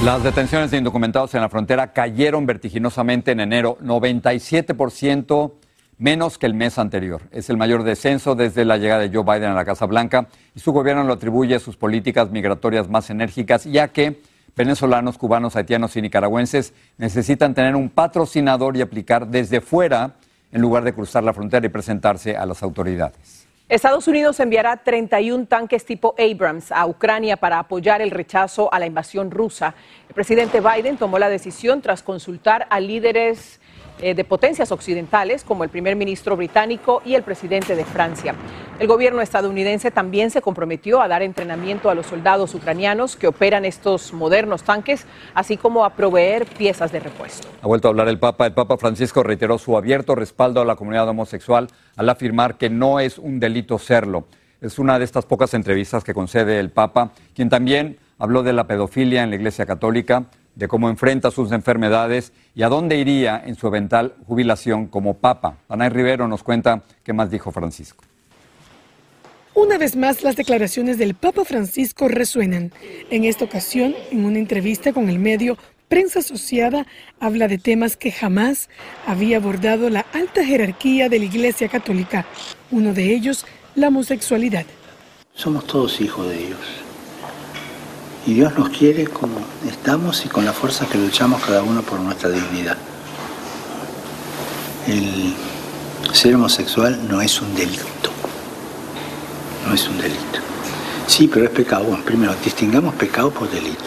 Las 0.03 0.21
detenciones 0.21 0.69
de 0.69 0.77
indocumentados 0.77 1.33
en 1.33 1.41
la 1.41 1.49
frontera 1.49 1.91
cayeron 1.91 2.45
vertiginosamente 2.45 3.31
en 3.31 3.39
enero, 3.39 3.79
97% 3.81 5.53
menos 5.97 6.37
que 6.37 6.45
el 6.45 6.53
mes 6.53 6.77
anterior. 6.77 7.23
Es 7.31 7.49
el 7.49 7.57
mayor 7.57 7.81
descenso 7.81 8.35
desde 8.35 8.63
la 8.63 8.77
llegada 8.77 9.01
de 9.01 9.09
Joe 9.11 9.23
Biden 9.23 9.49
a 9.49 9.55
la 9.55 9.65
Casa 9.65 9.87
Blanca 9.87 10.27
y 10.53 10.59
su 10.59 10.71
gobierno 10.71 11.03
lo 11.03 11.13
atribuye 11.13 11.55
a 11.55 11.59
sus 11.59 11.75
políticas 11.75 12.29
migratorias 12.29 12.87
más 12.89 13.09
enérgicas, 13.09 13.63
ya 13.63 13.87
que 13.87 14.21
venezolanos, 14.55 15.17
cubanos, 15.17 15.55
haitianos 15.55 15.97
y 15.97 16.03
nicaragüenses 16.03 16.75
necesitan 16.99 17.55
tener 17.55 17.75
un 17.75 17.89
patrocinador 17.89 18.77
y 18.77 18.81
aplicar 18.81 19.25
desde 19.25 19.61
fuera 19.61 20.13
en 20.51 20.61
lugar 20.61 20.83
de 20.83 20.93
cruzar 20.93 21.23
la 21.23 21.33
frontera 21.33 21.65
y 21.65 21.69
presentarse 21.69 22.37
a 22.37 22.45
las 22.45 22.61
autoridades. 22.61 23.38
Estados 23.69 24.07
Unidos 24.07 24.39
enviará 24.39 24.77
31 24.77 25.45
tanques 25.45 25.85
tipo 25.85 26.15
Abrams 26.17 26.71
a 26.71 26.87
Ucrania 26.87 27.37
para 27.37 27.59
apoyar 27.59 28.01
el 28.01 28.09
rechazo 28.09 28.73
a 28.73 28.79
la 28.79 28.87
invasión 28.87 29.29
rusa. 29.29 29.75
El 30.07 30.15
presidente 30.15 30.59
Biden 30.59 30.97
tomó 30.97 31.19
la 31.19 31.29
decisión 31.29 31.79
tras 31.79 32.01
consultar 32.01 32.65
a 32.71 32.79
líderes 32.79 33.59
eh, 34.01 34.13
de 34.13 34.23
potencias 34.23 34.71
occidentales 34.71 35.43
como 35.43 35.63
el 35.63 35.69
primer 35.69 35.95
ministro 35.95 36.35
británico 36.37 37.01
y 37.05 37.15
el 37.15 37.23
presidente 37.23 37.75
de 37.75 37.85
Francia. 37.85 38.35
El 38.79 38.87
gobierno 38.87 39.21
estadounidense 39.21 39.91
también 39.91 40.31
se 40.31 40.41
comprometió 40.41 41.01
a 41.01 41.07
dar 41.07 41.21
entrenamiento 41.21 41.89
a 41.89 41.95
los 41.95 42.05
soldados 42.05 42.55
ucranianos 42.55 43.15
que 43.15 43.27
operan 43.27 43.65
estos 43.65 44.13
modernos 44.13 44.63
tanques, 44.63 45.05
así 45.33 45.57
como 45.57 45.83
a 45.83 45.95
proveer 45.95 46.45
piezas 46.45 46.91
de 46.91 47.01
repuesto. 47.01 47.47
Ha 47.61 47.67
vuelto 47.67 47.87
a 47.87 47.91
hablar 47.91 48.07
el 48.07 48.19
Papa. 48.19 48.45
El 48.45 48.53
Papa 48.53 48.77
Francisco 48.77 49.21
reiteró 49.21 49.57
su 49.57 49.75
abierto 49.75 50.15
respaldo 50.15 50.61
a 50.61 50.65
la 50.65 50.75
comunidad 50.75 51.09
homosexual 51.09 51.67
al 51.97 52.09
afirmar 52.09 52.57
que 52.57 52.69
no 52.69 52.99
es 52.99 53.17
un 53.17 53.39
delito 53.39 53.77
serlo. 53.79 54.25
Es 54.61 54.79
una 54.79 54.97
de 54.97 55.05
estas 55.05 55.25
pocas 55.25 55.53
entrevistas 55.53 56.03
que 56.03 56.13
concede 56.13 56.59
el 56.59 56.69
Papa, 56.69 57.11
quien 57.33 57.49
también 57.49 57.97
habló 58.17 58.43
de 58.43 58.53
la 58.53 58.67
pedofilia 58.67 59.23
en 59.23 59.29
la 59.29 59.37
Iglesia 59.37 59.65
Católica, 59.65 60.25
de 60.55 60.67
cómo 60.67 60.89
enfrenta 60.89 61.31
sus 61.31 61.51
enfermedades 61.51 62.33
y 62.55 62.63
a 62.63 62.69
dónde 62.69 62.97
iría 62.97 63.41
en 63.45 63.55
su 63.55 63.67
eventual 63.67 64.15
jubilación 64.27 64.87
como 64.87 65.15
Papa. 65.15 65.57
Ana 65.69 65.89
Rivero 65.89 66.27
nos 66.27 66.43
cuenta 66.43 66.83
qué 67.03 67.13
más 67.13 67.31
dijo 67.31 67.51
Francisco. 67.51 68.03
Una 69.53 69.77
vez 69.77 69.95
más, 69.95 70.23
las 70.23 70.35
declaraciones 70.35 70.97
del 70.97 71.15
Papa 71.15 71.43
Francisco 71.43 72.07
resuenan. 72.07 72.71
En 73.09 73.25
esta 73.25 73.45
ocasión, 73.45 73.95
en 74.11 74.23
una 74.23 74.37
entrevista 74.37 74.93
con 74.93 75.09
el 75.09 75.19
medio 75.19 75.57
Prensa 75.89 76.19
Asociada, 76.19 76.85
habla 77.19 77.47
de 77.47 77.57
temas 77.57 77.97
que 77.97 78.11
jamás 78.11 78.69
había 79.07 79.37
abordado 79.37 79.89
la 79.89 80.05
alta 80.13 80.45
jerarquía 80.45 81.09
de 81.09 81.19
la 81.19 81.25
Iglesia 81.25 81.67
Católica. 81.67 82.25
Uno 82.69 82.93
de 82.93 83.13
ellos, 83.13 83.45
la 83.75 83.87
homosexualidad. 83.87 84.65
Somos 85.33 85.65
todos 85.65 85.99
hijos 85.99 86.29
de 86.29 86.37
Dios. 86.37 86.59
Y 88.29 88.35
Dios 88.35 88.55
nos 88.55 88.69
quiere 88.69 89.07
como 89.07 89.39
estamos 89.67 90.23
y 90.23 90.29
con 90.29 90.45
la 90.45 90.53
fuerza 90.53 90.85
que 90.85 90.99
luchamos 90.99 91.43
cada 91.43 91.63
uno 91.63 91.81
por 91.81 91.99
nuestra 91.99 92.29
dignidad. 92.29 92.77
El 94.85 95.33
ser 96.13 96.35
homosexual 96.35 97.07
no 97.09 97.23
es 97.23 97.41
un 97.41 97.55
delito. 97.55 98.11
No 99.67 99.73
es 99.73 99.87
un 99.87 99.97
delito. 99.97 100.39
Sí, 101.07 101.27
pero 101.27 101.45
es 101.45 101.49
pecado. 101.49 101.85
Bueno, 101.85 102.05
primero, 102.05 102.35
distingamos 102.45 102.93
pecado 102.93 103.31
por 103.31 103.49
delito. 103.49 103.85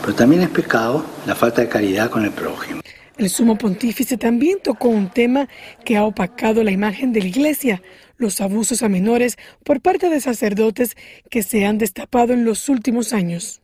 Pero 0.00 0.12
también 0.12 0.42
es 0.42 0.48
pecado 0.48 1.04
la 1.24 1.36
falta 1.36 1.60
de 1.60 1.68
caridad 1.68 2.10
con 2.10 2.24
el 2.24 2.32
prójimo. 2.32 2.80
El 3.16 3.30
sumo 3.30 3.56
pontífice 3.56 4.18
también 4.18 4.58
tocó 4.60 4.88
un 4.88 5.08
tema 5.08 5.48
que 5.84 5.96
ha 5.96 6.02
opacado 6.02 6.64
la 6.64 6.72
imagen 6.72 7.12
de 7.12 7.20
la 7.20 7.28
iglesia, 7.28 7.80
los 8.16 8.40
abusos 8.40 8.82
a 8.82 8.88
menores 8.88 9.38
por 9.62 9.80
parte 9.80 10.10
de 10.10 10.20
sacerdotes 10.20 10.96
que 11.30 11.44
se 11.44 11.64
han 11.64 11.78
destapado 11.78 12.32
en 12.32 12.44
los 12.44 12.68
últimos 12.68 13.12
años. 13.12 13.62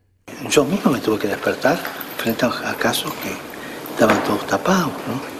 Yo 0.50 0.64
mismo 0.64 0.90
me 0.90 1.00
tuve 1.00 1.18
que 1.18 1.28
despertar 1.28 1.78
frente 2.18 2.46
a 2.46 2.74
casos 2.74 3.12
que 3.14 3.30
estaban 3.92 4.22
todos 4.24 4.46
tapados, 4.46 4.92
¿no? 5.08 5.34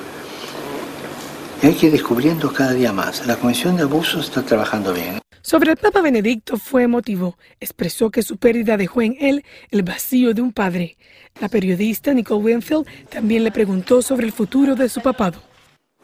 Y 1.62 1.67
hay 1.67 1.75
que 1.75 1.87
ir 1.87 1.93
descubriendo 1.93 2.53
cada 2.53 2.73
día 2.73 2.93
más. 2.93 3.26
La 3.26 3.37
Comisión 3.37 3.76
de 3.76 3.83
Abusos 3.83 4.26
está 4.26 4.43
trabajando 4.43 4.93
bien. 4.93 5.19
Sobre 5.41 5.71
el 5.73 5.76
Papa 5.76 6.00
Benedicto 6.00 6.57
fue 6.57 6.83
emotivo. 6.83 7.37
Expresó 7.61 8.11
que 8.11 8.23
su 8.23 8.38
pérdida 8.38 8.76
dejó 8.76 9.03
en 9.03 9.17
él 9.21 9.45
el 9.71 9.83
vacío 9.83 10.35
de 10.35 10.43
un 10.43 10.53
padre. 10.53 10.97
La 11.41 11.49
periodista 11.49 12.12
Nicole 12.12 12.45
Winfield 12.45 12.87
también 13.09 13.45
le 13.45 13.53
preguntó 13.53 14.03
sobre 14.03 14.26
el 14.26 14.33
futuro 14.33 14.75
de 14.75 14.88
su 14.88 15.00
papado. 15.00 15.43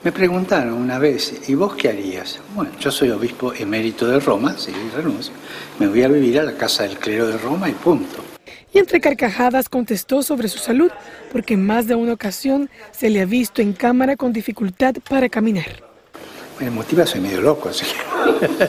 Me 0.03 0.13
preguntaron 0.13 0.75
una 0.75 0.99
vez, 0.99 1.49
¿y 1.49 1.55
vos 1.55 1.75
qué 1.75 1.91
harías? 1.91 2.41
Bueno, 2.55 2.73
yo 2.81 2.91
soy 2.91 3.11
obispo 3.11 3.53
emérito 3.53 4.07
de 4.07 4.19
Roma, 4.19 4.57
si 4.57 4.73
renuncio. 4.95 5.35
Me 5.79 5.89
voy 5.89 6.03
a 6.03 6.09
vivir 6.09 6.41
a 6.41 6.43
la 6.43 6.57
casa 6.57 6.85
del 6.85 6.97
clero 6.99 7.27
de 7.27 7.37
Roma 7.37 7.69
y 7.69 7.73
punto. 7.73 8.25
Y 8.73 8.79
entre 8.79 9.00
carcajadas 9.00 9.69
contestó 9.69 10.23
sobre 10.23 10.49
su 10.49 10.59
salud, 10.59 10.91
porque 11.33 11.55
en 11.55 11.67
más 11.67 11.87
de 11.87 11.95
una 11.97 12.12
ocasión 12.12 12.71
se 12.93 13.11
le 13.11 13.21
ha 13.21 13.25
visto 13.25 13.62
en 13.62 13.73
cámara 13.73 14.17
con 14.17 14.33
dificultad 14.33 14.95
para 15.09 15.29
caminar. 15.29 15.83
Me 16.61 16.71
motiva, 16.71 17.07
soy 17.07 17.21
medio 17.21 17.41
loco, 17.41 17.71
así 17.71 17.85
que... 17.85 18.69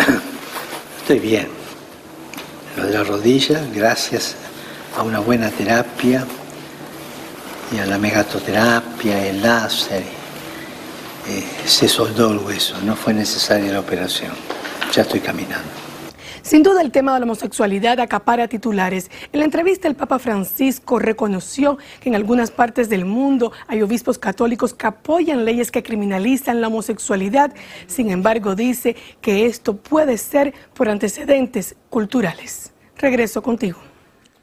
Estoy 1.00 1.18
bien. 1.18 1.48
Lo 2.76 2.86
de 2.86 2.92
la 2.92 3.02
rodilla, 3.02 3.60
gracias 3.74 4.36
a 4.96 5.02
una 5.02 5.18
buena 5.18 5.50
terapia 5.50 6.24
y 7.72 7.78
a 7.78 7.86
la 7.86 7.98
megatoterapia, 7.98 9.26
el 9.26 9.42
láser 9.42 10.04
eh, 11.28 11.44
se 11.66 11.88
soldó 11.88 12.32
el 12.32 12.38
hueso, 12.38 12.76
no 12.82 12.94
fue 12.96 13.12
necesaria 13.12 13.72
la 13.72 13.80
operación. 13.80 14.32
Ya 14.92 15.02
estoy 15.02 15.20
caminando. 15.20 15.79
Sin 16.50 16.64
duda 16.64 16.82
el 16.82 16.90
tema 16.90 17.14
de 17.14 17.20
la 17.20 17.26
homosexualidad 17.26 18.00
acapara 18.00 18.48
titulares. 18.48 19.08
En 19.32 19.38
la 19.38 19.44
entrevista 19.44 19.86
el 19.86 19.94
Papa 19.94 20.18
Francisco 20.18 20.98
reconoció 20.98 21.78
que 22.00 22.08
en 22.08 22.16
algunas 22.16 22.50
partes 22.50 22.88
del 22.88 23.04
mundo 23.04 23.52
hay 23.68 23.82
obispos 23.82 24.18
católicos 24.18 24.74
que 24.74 24.88
apoyan 24.88 25.44
leyes 25.44 25.70
que 25.70 25.84
criminalizan 25.84 26.60
la 26.60 26.66
homosexualidad. 26.66 27.54
Sin 27.86 28.10
embargo, 28.10 28.56
dice 28.56 28.96
que 29.20 29.46
esto 29.46 29.76
puede 29.76 30.18
ser 30.18 30.52
por 30.74 30.88
antecedentes 30.88 31.76
culturales. 31.88 32.72
Regreso 32.96 33.42
contigo 33.42 33.78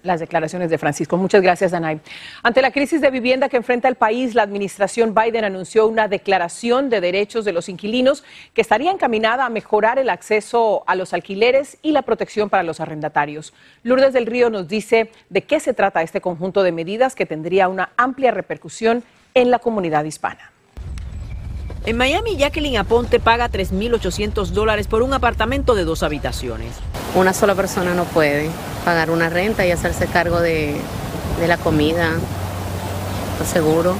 las 0.07 0.19
declaraciones 0.19 0.69
de 0.69 0.77
Francisco. 0.77 1.17
Muchas 1.17 1.41
gracias, 1.41 1.71
Danay. 1.71 1.99
Ante 2.41 2.61
la 2.61 2.71
crisis 2.71 3.01
de 3.01 3.11
vivienda 3.11 3.49
que 3.49 3.57
enfrenta 3.57 3.87
el 3.87 3.95
país, 3.95 4.33
la 4.33 4.43
administración 4.43 5.13
Biden 5.13 5.45
anunció 5.45 5.87
una 5.87 6.07
declaración 6.07 6.89
de 6.89 7.01
derechos 7.01 7.45
de 7.45 7.51
los 7.51 7.69
inquilinos 7.69 8.23
que 8.53 8.61
estaría 8.61 8.91
encaminada 8.91 9.45
a 9.45 9.49
mejorar 9.49 9.99
el 9.99 10.09
acceso 10.09 10.83
a 10.87 10.95
los 10.95 11.13
alquileres 11.13 11.77
y 11.81 11.91
la 11.91 12.01
protección 12.01 12.49
para 12.49 12.63
los 12.63 12.79
arrendatarios. 12.79 13.53
Lourdes 13.83 14.13
del 14.13 14.25
Río 14.25 14.49
nos 14.49 14.67
dice 14.67 15.11
de 15.29 15.43
qué 15.43 15.59
se 15.59 15.73
trata 15.73 16.01
este 16.01 16.21
conjunto 16.21 16.63
de 16.63 16.71
medidas 16.71 17.13
que 17.13 17.25
tendría 17.25 17.67
una 17.67 17.91
amplia 17.97 18.31
repercusión 18.31 19.03
en 19.33 19.51
la 19.51 19.59
comunidad 19.59 20.03
hispana. 20.05 20.51
En 21.87 21.95
Miami, 21.95 22.35
Jacqueline 22.35 22.79
Aponte 22.79 23.17
paga 23.17 23.49
3.800 23.49 24.47
dólares 24.47 24.87
por 24.87 25.03
un 25.03 25.13
apartamento 25.13 25.73
de 25.73 25.85
dos 25.85 26.03
habitaciones. 26.03 26.73
Una 27.15 27.31
sola 27.31 27.55
persona 27.55 27.93
no 27.93 28.03
puede 28.03 28.49
pagar 28.83 29.09
una 29.09 29.29
renta 29.29 29.65
y 29.65 29.71
hacerse 29.71 30.05
cargo 30.07 30.41
de, 30.41 30.75
la 31.47 31.55
comida, 31.55 32.09
el 33.39 33.45
seguro, 33.45 33.95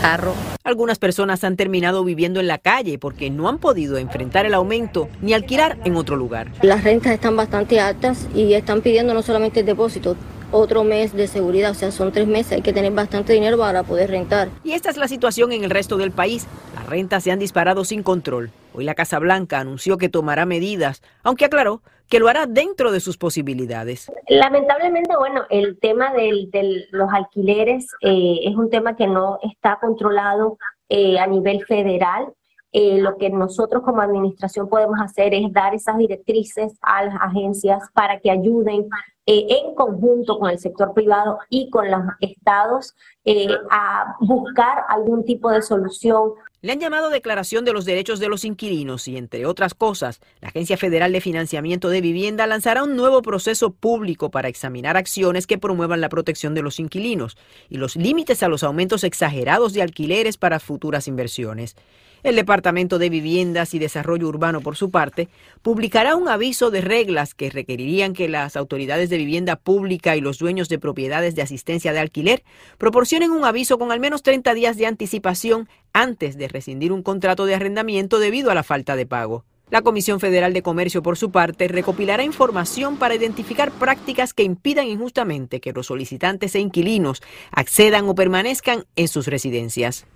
carro. 0.00 0.34
Algunas 0.64 0.98
personas 0.98 1.44
han 1.44 1.54
terminado 1.54 2.02
viviendo 2.02 2.40
en 2.40 2.48
la 2.48 2.58
calle 2.58 2.98
porque 2.98 3.30
no 3.30 3.48
han 3.48 3.58
podido 3.58 3.98
enfrentar 3.98 4.44
el 4.44 4.54
aumento 4.54 5.08
ni 5.22 5.32
alquilar 5.32 5.78
en 5.84 5.94
otro 5.94 6.16
lugar. 6.16 6.48
Las 6.62 6.82
rentas 6.82 7.12
están 7.12 7.36
bastante 7.36 7.78
altas 7.78 8.26
y 8.34 8.52
están 8.54 8.80
pidiendo 8.80 9.14
no 9.14 9.22
solamente 9.22 9.60
el 9.60 9.66
depósito, 9.66 10.16
otro 10.50 10.82
mes 10.82 11.12
de 11.12 11.26
seguridad, 11.26 11.70
o 11.70 11.74
sea, 11.74 11.92
son 11.92 12.10
tres 12.10 12.26
meses, 12.26 12.52
hay 12.52 12.62
que 12.62 12.72
tener 12.72 12.92
bastante 12.92 13.32
dinero 13.32 13.58
para 13.58 13.82
poder 13.82 14.10
rentar. 14.10 14.48
Y 14.64 14.72
esta 14.72 14.90
es 14.90 14.96
la 14.96 15.06
situación 15.06 15.52
en 15.52 15.62
el 15.64 15.70
resto 15.70 15.96
del 15.98 16.10
país. 16.10 16.46
Rentas 16.88 17.22
se 17.22 17.30
han 17.30 17.38
disparado 17.38 17.84
sin 17.84 18.02
control. 18.02 18.50
Hoy 18.74 18.84
la 18.84 18.94
Casa 18.94 19.18
Blanca 19.18 19.60
anunció 19.60 19.98
que 19.98 20.08
tomará 20.08 20.46
medidas, 20.46 21.02
aunque 21.22 21.44
aclaró 21.44 21.82
que 22.08 22.18
lo 22.18 22.28
hará 22.28 22.46
dentro 22.46 22.90
de 22.90 23.00
sus 23.00 23.18
posibilidades. 23.18 24.10
Lamentablemente, 24.28 25.14
bueno, 25.16 25.42
el 25.50 25.78
tema 25.78 26.12
de 26.12 26.86
los 26.90 27.12
alquileres 27.12 27.86
eh, 28.00 28.40
es 28.44 28.56
un 28.56 28.70
tema 28.70 28.96
que 28.96 29.06
no 29.06 29.38
está 29.42 29.78
controlado 29.80 30.56
eh, 30.88 31.18
a 31.18 31.26
nivel 31.26 31.64
federal. 31.66 32.32
Eh, 32.72 32.98
lo 32.98 33.16
que 33.16 33.30
nosotros 33.30 33.82
como 33.82 34.02
administración 34.02 34.68
podemos 34.68 34.98
hacer 35.00 35.32
es 35.32 35.50
dar 35.52 35.74
esas 35.74 35.96
directrices 35.96 36.74
a 36.82 37.04
las 37.04 37.14
agencias 37.20 37.82
para 37.94 38.20
que 38.20 38.30
ayuden 38.30 38.88
eh, 39.24 39.46
en 39.48 39.74
conjunto 39.74 40.38
con 40.38 40.50
el 40.50 40.58
sector 40.58 40.92
privado 40.92 41.38
y 41.48 41.70
con 41.70 41.90
los 41.90 42.00
estados 42.20 42.94
eh, 43.24 43.48
a 43.70 44.16
buscar 44.20 44.84
algún 44.88 45.24
tipo 45.24 45.50
de 45.50 45.62
solución. 45.62 46.32
Le 46.60 46.72
han 46.72 46.80
llamado 46.80 47.08
Declaración 47.08 47.64
de 47.64 47.72
los 47.72 47.84
Derechos 47.84 48.20
de 48.20 48.28
los 48.28 48.44
Inquilinos 48.44 49.06
y, 49.06 49.16
entre 49.16 49.46
otras 49.46 49.74
cosas, 49.74 50.20
la 50.40 50.48
Agencia 50.48 50.76
Federal 50.76 51.12
de 51.12 51.20
Financiamiento 51.20 51.88
de 51.88 52.00
Vivienda 52.00 52.46
lanzará 52.46 52.82
un 52.82 52.96
nuevo 52.96 53.22
proceso 53.22 53.70
público 53.70 54.30
para 54.30 54.48
examinar 54.48 54.96
acciones 54.96 55.46
que 55.46 55.58
promuevan 55.58 56.00
la 56.00 56.08
protección 56.08 56.54
de 56.54 56.62
los 56.62 56.80
inquilinos 56.80 57.36
y 57.68 57.76
los 57.76 57.96
límites 57.96 58.42
a 58.42 58.48
los 58.48 58.62
aumentos 58.62 59.04
exagerados 59.04 59.72
de 59.72 59.82
alquileres 59.82 60.36
para 60.36 60.58
futuras 60.58 61.06
inversiones. 61.06 61.76
El 62.22 62.34
Departamento 62.34 62.98
de 62.98 63.10
Viviendas 63.10 63.74
y 63.74 63.78
Desarrollo 63.78 64.28
Urbano, 64.28 64.60
por 64.60 64.76
su 64.76 64.90
parte, 64.90 65.28
publicará 65.62 66.16
un 66.16 66.28
aviso 66.28 66.70
de 66.70 66.80
reglas 66.80 67.34
que 67.34 67.50
requerirían 67.50 68.12
que 68.12 68.28
las 68.28 68.56
autoridades 68.56 69.08
de 69.08 69.18
vivienda 69.18 69.56
pública 69.56 70.16
y 70.16 70.20
los 70.20 70.38
dueños 70.38 70.68
de 70.68 70.78
propiedades 70.78 71.34
de 71.34 71.42
asistencia 71.42 71.92
de 71.92 72.00
alquiler 72.00 72.42
proporcionen 72.76 73.30
un 73.30 73.44
aviso 73.44 73.78
con 73.78 73.92
al 73.92 74.00
menos 74.00 74.22
30 74.22 74.54
días 74.54 74.76
de 74.76 74.86
anticipación 74.86 75.68
antes 75.92 76.36
de 76.36 76.48
rescindir 76.48 76.92
un 76.92 77.02
contrato 77.02 77.46
de 77.46 77.54
arrendamiento 77.54 78.18
debido 78.18 78.50
a 78.50 78.54
la 78.54 78.62
falta 78.62 78.96
de 78.96 79.06
pago. 79.06 79.44
La 79.70 79.82
Comisión 79.82 80.18
Federal 80.18 80.54
de 80.54 80.62
Comercio, 80.62 81.02
por 81.02 81.18
su 81.18 81.30
parte, 81.30 81.68
recopilará 81.68 82.24
información 82.24 82.96
para 82.96 83.14
identificar 83.14 83.70
prácticas 83.70 84.32
que 84.32 84.42
impidan 84.42 84.86
injustamente 84.86 85.60
que 85.60 85.72
los 85.72 85.86
solicitantes 85.86 86.54
e 86.54 86.60
inquilinos 86.60 87.22
accedan 87.52 88.08
o 88.08 88.14
permanezcan 88.14 88.86
en 88.96 89.08
sus 89.08 89.26
residencias. 89.26 90.06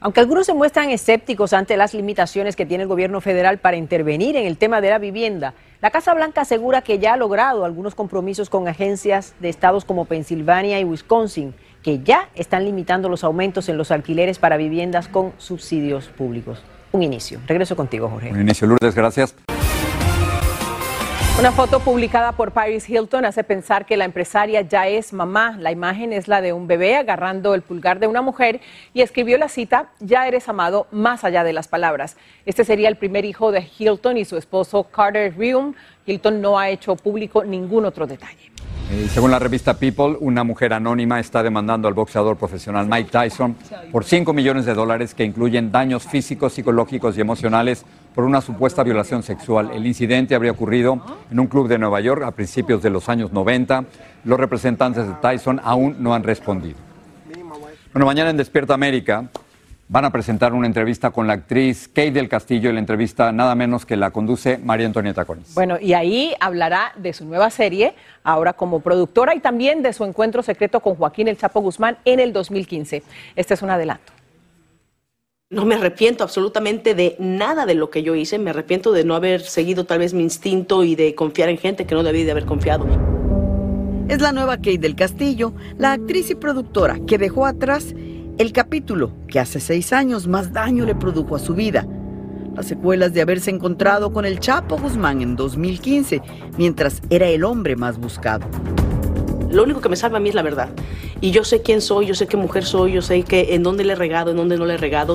Aunque 0.00 0.20
algunos 0.20 0.46
se 0.46 0.54
muestran 0.54 0.90
escépticos 0.90 1.52
ante 1.52 1.76
las 1.76 1.94
limitaciones 1.94 2.54
que 2.54 2.66
tiene 2.66 2.82
el 2.82 2.88
gobierno 2.88 3.20
federal 3.20 3.58
para 3.58 3.76
intervenir 3.76 4.36
en 4.36 4.46
el 4.46 4.58
tema 4.58 4.80
de 4.80 4.90
la 4.90 4.98
vivienda, 4.98 5.54
la 5.80 5.90
Casa 5.90 6.12
Blanca 6.12 6.42
asegura 6.42 6.82
que 6.82 6.98
ya 6.98 7.14
ha 7.14 7.16
logrado 7.16 7.64
algunos 7.64 7.94
compromisos 7.94 8.50
con 8.50 8.68
agencias 8.68 9.34
de 9.40 9.48
estados 9.48 9.84
como 9.84 10.04
Pensilvania 10.04 10.78
y 10.80 10.84
Wisconsin, 10.84 11.54
que 11.82 12.00
ya 12.02 12.28
están 12.34 12.64
limitando 12.64 13.08
los 13.08 13.24
aumentos 13.24 13.68
en 13.68 13.78
los 13.78 13.90
alquileres 13.90 14.38
para 14.38 14.56
viviendas 14.56 15.08
con 15.08 15.32
subsidios 15.38 16.08
públicos. 16.08 16.62
Un 16.92 17.02
inicio. 17.02 17.40
Regreso 17.46 17.74
contigo, 17.74 18.08
Jorge. 18.08 18.30
Un 18.32 18.40
inicio, 18.40 18.66
Lourdes, 18.66 18.94
gracias. 18.94 19.34
Una 21.38 21.52
foto 21.52 21.80
publicada 21.80 22.32
por 22.32 22.52
Paris 22.52 22.88
Hilton 22.88 23.26
hace 23.26 23.44
pensar 23.44 23.84
que 23.84 23.98
la 23.98 24.06
empresaria 24.06 24.62
ya 24.62 24.88
es 24.88 25.12
mamá. 25.12 25.54
La 25.58 25.70
imagen 25.70 26.14
es 26.14 26.28
la 26.28 26.40
de 26.40 26.54
un 26.54 26.66
bebé 26.66 26.96
agarrando 26.96 27.54
el 27.54 27.60
pulgar 27.60 28.00
de 28.00 28.06
una 28.06 28.22
mujer 28.22 28.62
y 28.94 29.02
escribió 29.02 29.36
la 29.36 29.50
cita, 29.50 29.90
ya 30.00 30.26
eres 30.26 30.48
amado 30.48 30.86
más 30.92 31.24
allá 31.24 31.44
de 31.44 31.52
las 31.52 31.68
palabras. 31.68 32.16
Este 32.46 32.64
sería 32.64 32.88
el 32.88 32.96
primer 32.96 33.26
hijo 33.26 33.52
de 33.52 33.68
Hilton 33.78 34.16
y 34.16 34.24
su 34.24 34.38
esposo 34.38 34.84
Carter 34.84 35.36
Rium. 35.36 35.74
Hilton 36.06 36.40
no 36.40 36.58
ha 36.58 36.70
hecho 36.70 36.96
público 36.96 37.44
ningún 37.44 37.84
otro 37.84 38.06
detalle. 38.06 38.55
Eh, 38.88 39.08
según 39.12 39.32
la 39.32 39.40
revista 39.40 39.74
People, 39.74 40.16
una 40.20 40.44
mujer 40.44 40.72
anónima 40.72 41.18
está 41.18 41.42
demandando 41.42 41.88
al 41.88 41.94
boxeador 41.94 42.36
profesional 42.36 42.86
Mike 42.86 43.10
Tyson 43.10 43.56
por 43.90 44.04
5 44.04 44.32
millones 44.32 44.64
de 44.64 44.74
dólares 44.74 45.12
que 45.12 45.24
incluyen 45.24 45.72
daños 45.72 46.04
físicos, 46.04 46.52
psicológicos 46.52 47.18
y 47.18 47.20
emocionales 47.20 47.84
por 48.14 48.22
una 48.22 48.40
supuesta 48.40 48.84
violación 48.84 49.24
sexual. 49.24 49.72
El 49.74 49.86
incidente 49.86 50.36
habría 50.36 50.52
ocurrido 50.52 51.02
en 51.32 51.40
un 51.40 51.48
club 51.48 51.66
de 51.66 51.78
Nueva 51.78 52.00
York 52.00 52.22
a 52.22 52.30
principios 52.30 52.80
de 52.80 52.90
los 52.90 53.08
años 53.08 53.32
90. 53.32 53.84
Los 54.24 54.38
representantes 54.38 55.04
de 55.04 55.14
Tyson 55.14 55.60
aún 55.64 55.96
no 55.98 56.14
han 56.14 56.22
respondido. 56.22 56.78
Bueno, 57.92 58.06
mañana 58.06 58.30
en 58.30 58.36
Despierta 58.36 58.74
América 58.74 59.28
van 59.88 60.04
a 60.04 60.10
presentar 60.10 60.52
una 60.52 60.66
entrevista 60.66 61.10
con 61.10 61.26
la 61.26 61.34
actriz 61.34 61.88
Kate 61.88 62.10
del 62.10 62.28
Castillo 62.28 62.70
y 62.70 62.72
la 62.72 62.80
entrevista 62.80 63.30
nada 63.32 63.54
menos 63.54 63.86
que 63.86 63.96
la 63.96 64.10
conduce 64.10 64.58
María 64.58 64.86
Antonieta 64.86 65.24
Collins. 65.24 65.54
Bueno, 65.54 65.78
y 65.80 65.92
ahí 65.92 66.34
hablará 66.40 66.92
de 66.96 67.12
su 67.12 67.24
nueva 67.24 67.50
serie, 67.50 67.94
ahora 68.24 68.52
como 68.52 68.80
productora, 68.80 69.34
y 69.34 69.40
también 69.40 69.82
de 69.82 69.92
su 69.92 70.04
encuentro 70.04 70.42
secreto 70.42 70.80
con 70.80 70.96
Joaquín 70.96 71.28
El 71.28 71.38
Chapo 71.38 71.60
Guzmán 71.60 71.98
en 72.04 72.20
el 72.20 72.32
2015. 72.32 73.02
Este 73.36 73.54
es 73.54 73.62
un 73.62 73.70
adelanto. 73.70 74.12
No 75.48 75.64
me 75.64 75.76
arrepiento 75.76 76.24
absolutamente 76.24 76.96
de 76.96 77.14
nada 77.20 77.66
de 77.66 77.74
lo 77.74 77.88
que 77.88 78.02
yo 78.02 78.16
hice, 78.16 78.40
me 78.40 78.50
arrepiento 78.50 78.90
de 78.90 79.04
no 79.04 79.14
haber 79.14 79.42
seguido 79.42 79.84
tal 79.84 80.00
vez 80.00 80.12
mi 80.12 80.24
instinto 80.24 80.82
y 80.82 80.96
de 80.96 81.14
confiar 81.14 81.48
en 81.48 81.58
gente 81.58 81.86
que 81.86 81.94
no 81.94 82.02
debí 82.02 82.24
de 82.24 82.32
haber 82.32 82.46
confiado. 82.46 82.84
Es 84.08 84.20
la 84.20 84.32
nueva 84.32 84.56
Kate 84.56 84.78
del 84.78 84.96
Castillo, 84.96 85.52
la 85.78 85.92
actriz 85.92 86.30
y 86.30 86.34
productora 86.34 86.98
que 87.06 87.18
dejó 87.18 87.46
atrás 87.46 87.94
el 88.38 88.52
capítulo 88.52 89.12
que 89.28 89.40
hace 89.40 89.60
seis 89.60 89.92
años 89.94 90.26
más 90.26 90.52
daño 90.52 90.84
le 90.84 90.94
produjo 90.94 91.36
a 91.36 91.38
su 91.38 91.54
vida. 91.54 91.86
Las 92.54 92.66
secuelas 92.66 93.14
de 93.14 93.22
haberse 93.22 93.50
encontrado 93.50 94.12
con 94.12 94.26
el 94.26 94.40
Chapo 94.40 94.78
Guzmán 94.78 95.22
en 95.22 95.36
2015, 95.36 96.20
mientras 96.58 97.00
era 97.08 97.26
el 97.28 97.44
hombre 97.44 97.76
más 97.76 97.98
buscado. 97.98 98.46
Lo 99.50 99.62
único 99.62 99.80
que 99.80 99.88
me 99.88 99.96
salva 99.96 100.18
a 100.18 100.20
mí 100.20 100.28
es 100.28 100.34
la 100.34 100.42
verdad. 100.42 100.68
Y 101.20 101.30
yo 101.30 101.44
sé 101.44 101.62
quién 101.62 101.80
soy, 101.80 102.06
yo 102.06 102.14
sé 102.14 102.26
qué 102.26 102.36
mujer 102.36 102.64
soy, 102.64 102.92
yo 102.92 103.00
sé 103.00 103.22
que 103.22 103.54
en 103.54 103.62
dónde 103.62 103.84
le 103.84 103.94
he 103.94 103.96
regado, 103.96 104.32
en 104.32 104.36
dónde 104.36 104.58
no 104.58 104.66
le 104.66 104.74
he 104.74 104.78
regado. 104.78 105.14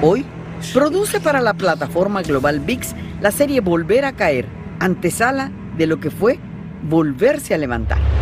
Hoy 0.00 0.24
produce 0.72 1.18
para 1.18 1.40
la 1.40 1.54
plataforma 1.54 2.22
global 2.22 2.60
VIX 2.60 2.94
la 3.20 3.32
serie 3.32 3.60
Volver 3.60 4.04
a 4.04 4.12
caer, 4.12 4.46
antesala 4.78 5.50
de 5.76 5.88
lo 5.88 5.98
que 5.98 6.10
fue 6.10 6.38
volverse 6.88 7.54
a 7.54 7.58
levantar 7.58 8.17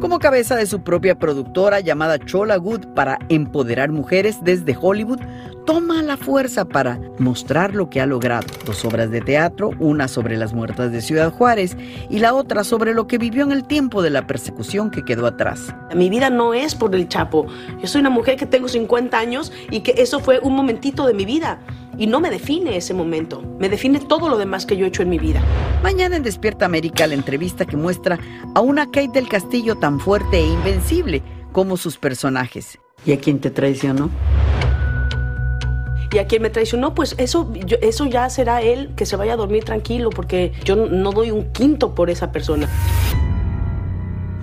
como 0.00 0.20
cabeza 0.20 0.54
de 0.56 0.66
su 0.66 0.82
propia 0.82 1.18
productora 1.18 1.80
llamada 1.80 2.18
Chola 2.18 2.56
Good 2.56 2.86
para 2.94 3.18
empoderar 3.28 3.90
mujeres 3.90 4.38
desde 4.42 4.76
Hollywood, 4.80 5.20
toma 5.66 6.02
la 6.02 6.16
fuerza 6.16 6.64
para 6.64 7.00
mostrar 7.18 7.74
lo 7.74 7.90
que 7.90 8.00
ha 8.00 8.06
logrado. 8.06 8.46
Dos 8.64 8.84
obras 8.84 9.10
de 9.10 9.20
teatro, 9.20 9.70
una 9.78 10.08
sobre 10.08 10.36
las 10.36 10.54
muertas 10.54 10.92
de 10.92 11.00
Ciudad 11.00 11.32
Juárez 11.32 11.76
y 12.08 12.20
la 12.20 12.32
otra 12.34 12.64
sobre 12.64 12.94
lo 12.94 13.06
que 13.06 13.18
vivió 13.18 13.42
en 13.44 13.52
el 13.52 13.64
tiempo 13.64 14.00
de 14.02 14.10
la 14.10 14.26
persecución 14.26 14.90
que 14.90 15.04
quedó 15.04 15.26
atrás. 15.26 15.74
Mi 15.94 16.08
vida 16.08 16.30
no 16.30 16.54
es 16.54 16.74
por 16.74 16.94
el 16.94 17.08
Chapo. 17.08 17.46
Yo 17.80 17.86
soy 17.86 18.00
una 18.00 18.10
mujer 18.10 18.36
que 18.36 18.46
tengo 18.46 18.68
50 18.68 19.18
años 19.18 19.52
y 19.70 19.80
que 19.80 19.94
eso 19.98 20.20
fue 20.20 20.38
un 20.38 20.54
momentito 20.54 21.06
de 21.06 21.14
mi 21.14 21.24
vida. 21.24 21.58
Y 21.98 22.06
no 22.06 22.20
me 22.20 22.30
define 22.30 22.76
ese 22.76 22.94
momento, 22.94 23.42
me 23.58 23.68
define 23.68 23.98
todo 23.98 24.28
lo 24.28 24.38
demás 24.38 24.66
que 24.66 24.76
yo 24.76 24.84
he 24.84 24.88
hecho 24.88 25.02
en 25.02 25.08
mi 25.10 25.18
vida. 25.18 25.42
Mañana 25.82 26.14
en 26.14 26.22
Despierta 26.22 26.64
América 26.64 27.08
la 27.08 27.14
entrevista 27.14 27.66
que 27.66 27.76
muestra 27.76 28.20
a 28.54 28.60
una 28.60 28.86
Kate 28.86 29.10
del 29.12 29.28
Castillo 29.28 29.74
tan 29.74 29.98
fuerte 29.98 30.38
e 30.38 30.46
invencible 30.46 31.22
como 31.50 31.76
sus 31.76 31.98
personajes. 31.98 32.78
¿Y 33.04 33.12
a 33.12 33.18
quién 33.18 33.40
te 33.40 33.50
traicionó? 33.50 34.10
y 36.10 36.16
a 36.16 36.26
quien 36.26 36.40
me 36.40 36.48
traicionó, 36.48 36.94
pues 36.94 37.14
eso, 37.18 37.52
eso 37.82 38.06
ya 38.06 38.30
será 38.30 38.62
él 38.62 38.94
que 38.96 39.04
se 39.04 39.16
vaya 39.16 39.34
a 39.34 39.36
dormir 39.36 39.64
tranquilo, 39.64 40.08
porque 40.08 40.52
yo 40.64 40.74
no 40.74 41.12
doy 41.12 41.30
un 41.30 41.52
quinto 41.52 41.94
por 41.94 42.08
esa 42.08 42.32
persona. 42.32 42.66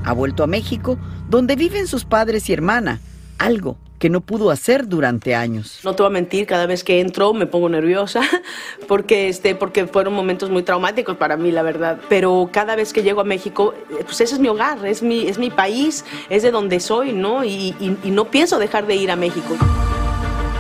Ha 0.04 0.14
vuelto 0.14 0.44
a 0.44 0.48
México, 0.48 1.00
donde 1.28 1.56
viven 1.56 1.88
sus 1.88 2.06
padres 2.06 2.48
y 2.52 2.54
hermana, 2.54 3.00
algo 3.40 3.78
que 4.06 4.10
no 4.12 4.22
pudo 4.22 4.52
hacer 4.52 4.88
durante 4.88 5.34
años. 5.34 5.80
No 5.84 5.96
te 5.96 6.04
voy 6.04 6.12
a 6.12 6.14
mentir, 6.14 6.46
cada 6.46 6.68
vez 6.68 6.84
que 6.84 7.00
entro 7.00 7.34
me 7.34 7.48
pongo 7.48 7.70
nerviosa 7.70 8.22
porque, 8.88 9.30
este, 9.30 9.56
porque 9.56 9.88
fueron 9.88 10.14
momentos 10.14 10.52
muy 10.52 10.62
traumáticos 10.62 11.18
para 11.18 11.38
mí, 11.38 11.52
la 11.52 11.64
verdad. 11.64 12.00
Pero 12.08 12.52
cada 12.54 12.76
vez 12.76 12.94
que 12.94 13.02
llego 13.02 13.22
a 13.22 13.24
México, 13.24 13.74
eh, 13.90 14.04
pues 14.06 14.22
ese 14.22 14.36
es 14.36 14.40
mi 14.40 14.48
hogar, 14.48 14.86
es 14.86 15.02
mi, 15.02 15.28
es 15.28 15.40
mi 15.40 15.50
país, 15.50 16.06
es 16.30 16.44
de 16.44 16.52
donde 16.52 16.80
soy, 16.82 17.14
¿no? 17.14 17.44
Y, 17.44 17.74
y 17.80 18.12
no 18.12 18.26
pienso 18.26 18.60
dejar 18.60 18.86
de 18.86 18.96
ir 18.96 19.10
a 19.10 19.16
México. 19.16 19.58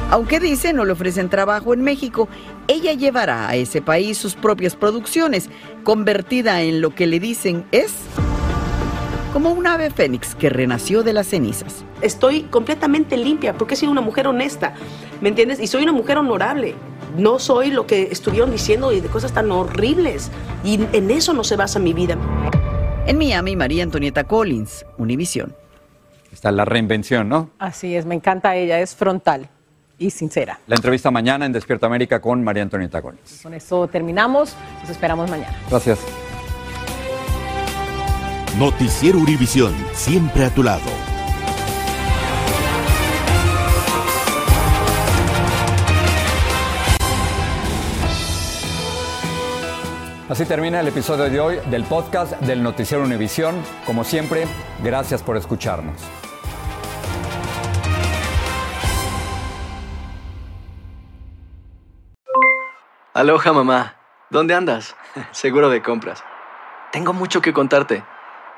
Aunque 0.10 0.40
dice 0.40 0.74
no 0.74 0.84
le 0.84 0.94
ofrecen 0.94 1.30
trabajo 1.30 1.76
en 1.76 1.84
México, 1.84 2.28
ella 2.68 2.94
llevará 2.94 3.48
a 3.48 3.56
ese 3.56 3.80
país 3.80 4.18
sus 4.18 4.34
propias 4.34 4.76
producciones, 4.76 5.52
convertida 5.84 6.64
en 6.64 6.82
lo 6.82 6.96
que 6.96 7.06
le 7.06 7.20
dicen 7.20 7.64
es 7.72 7.94
como 9.36 9.52
un 9.52 9.68
ave 9.68 9.92
fénix 9.92 10.34
que 10.34 10.50
renació 10.50 11.04
de 11.04 11.12
las 11.12 11.28
cenizas. 11.28 11.84
Estoy 12.02 12.44
completamente 12.44 13.18
limpia 13.18 13.54
porque 13.54 13.74
he 13.74 13.78
sido 13.78 13.92
una 13.92 14.00
mujer 14.00 14.28
honesta, 14.28 14.76
¿me 15.20 15.28
entiendes? 15.28 15.60
Y 15.60 15.68
soy 15.68 15.84
una 15.84 15.92
mujer 15.92 16.18
honorable. 16.18 16.74
No 17.18 17.38
soy 17.38 17.70
lo 17.70 17.86
que 17.86 18.04
estuvieron 18.04 18.50
diciendo 18.50 18.94
y 18.94 19.02
de 19.02 19.10
cosas 19.10 19.34
tan 19.34 19.52
horribles. 19.52 20.32
Y 20.64 20.80
en 20.94 21.12
eso 21.12 21.34
no 21.34 21.44
se 21.44 21.58
basa 21.58 21.80
mi 21.80 21.92
vida. 21.92 22.18
En 23.08 23.18
Miami, 23.18 23.58
María 23.58 23.84
Antonieta 23.84 24.24
Collins, 24.24 24.86
Univisión. 24.98 25.54
Está 26.32 26.50
la 26.52 26.64
reinvención, 26.64 27.28
¿no? 27.28 27.50
Así 27.60 27.94
es, 27.94 28.06
me 28.06 28.16
encanta 28.16 28.56
ella, 28.56 28.80
es 28.80 28.96
frontal 28.96 29.50
y 29.98 30.12
sincera. 30.12 30.62
La 30.66 30.78
entrevista 30.78 31.12
mañana 31.12 31.46
en 31.46 31.52
Despierta 31.52 31.88
América 31.88 32.22
con 32.22 32.42
María 32.42 32.64
Antonieta 32.64 33.02
Collins. 33.02 33.42
Con 33.44 33.54
eso 33.54 33.86
terminamos, 33.90 34.56
nos 34.80 34.90
esperamos 34.90 35.30
mañana. 35.30 35.60
Gracias. 35.70 36.00
Noticiero 38.60 39.20
Univisión, 39.20 39.76
siempre 39.92 40.46
a 40.46 40.50
tu 40.50 40.64
lado. 40.64 40.90
Así 50.30 50.46
termina 50.46 50.80
el 50.80 50.88
episodio 50.88 51.30
de 51.30 51.38
hoy 51.42 51.60
del 51.70 51.84
podcast 51.84 52.32
del 52.44 52.64
Noticiero 52.64 53.04
Univisión. 53.04 53.62
Como 53.86 54.06
siempre, 54.06 54.48
gracias 54.82 55.22
por 55.22 55.36
escucharnos. 55.36 56.02
Aloha 63.14 63.52
mamá, 63.52 63.96
¿dónde 64.30 64.54
andas? 64.54 64.96
Seguro 65.32 65.70
de 65.70 65.82
compras. 65.82 66.24
Tengo 66.94 67.12
mucho 67.12 67.42
que 67.42 67.52
contarte. 67.52 68.15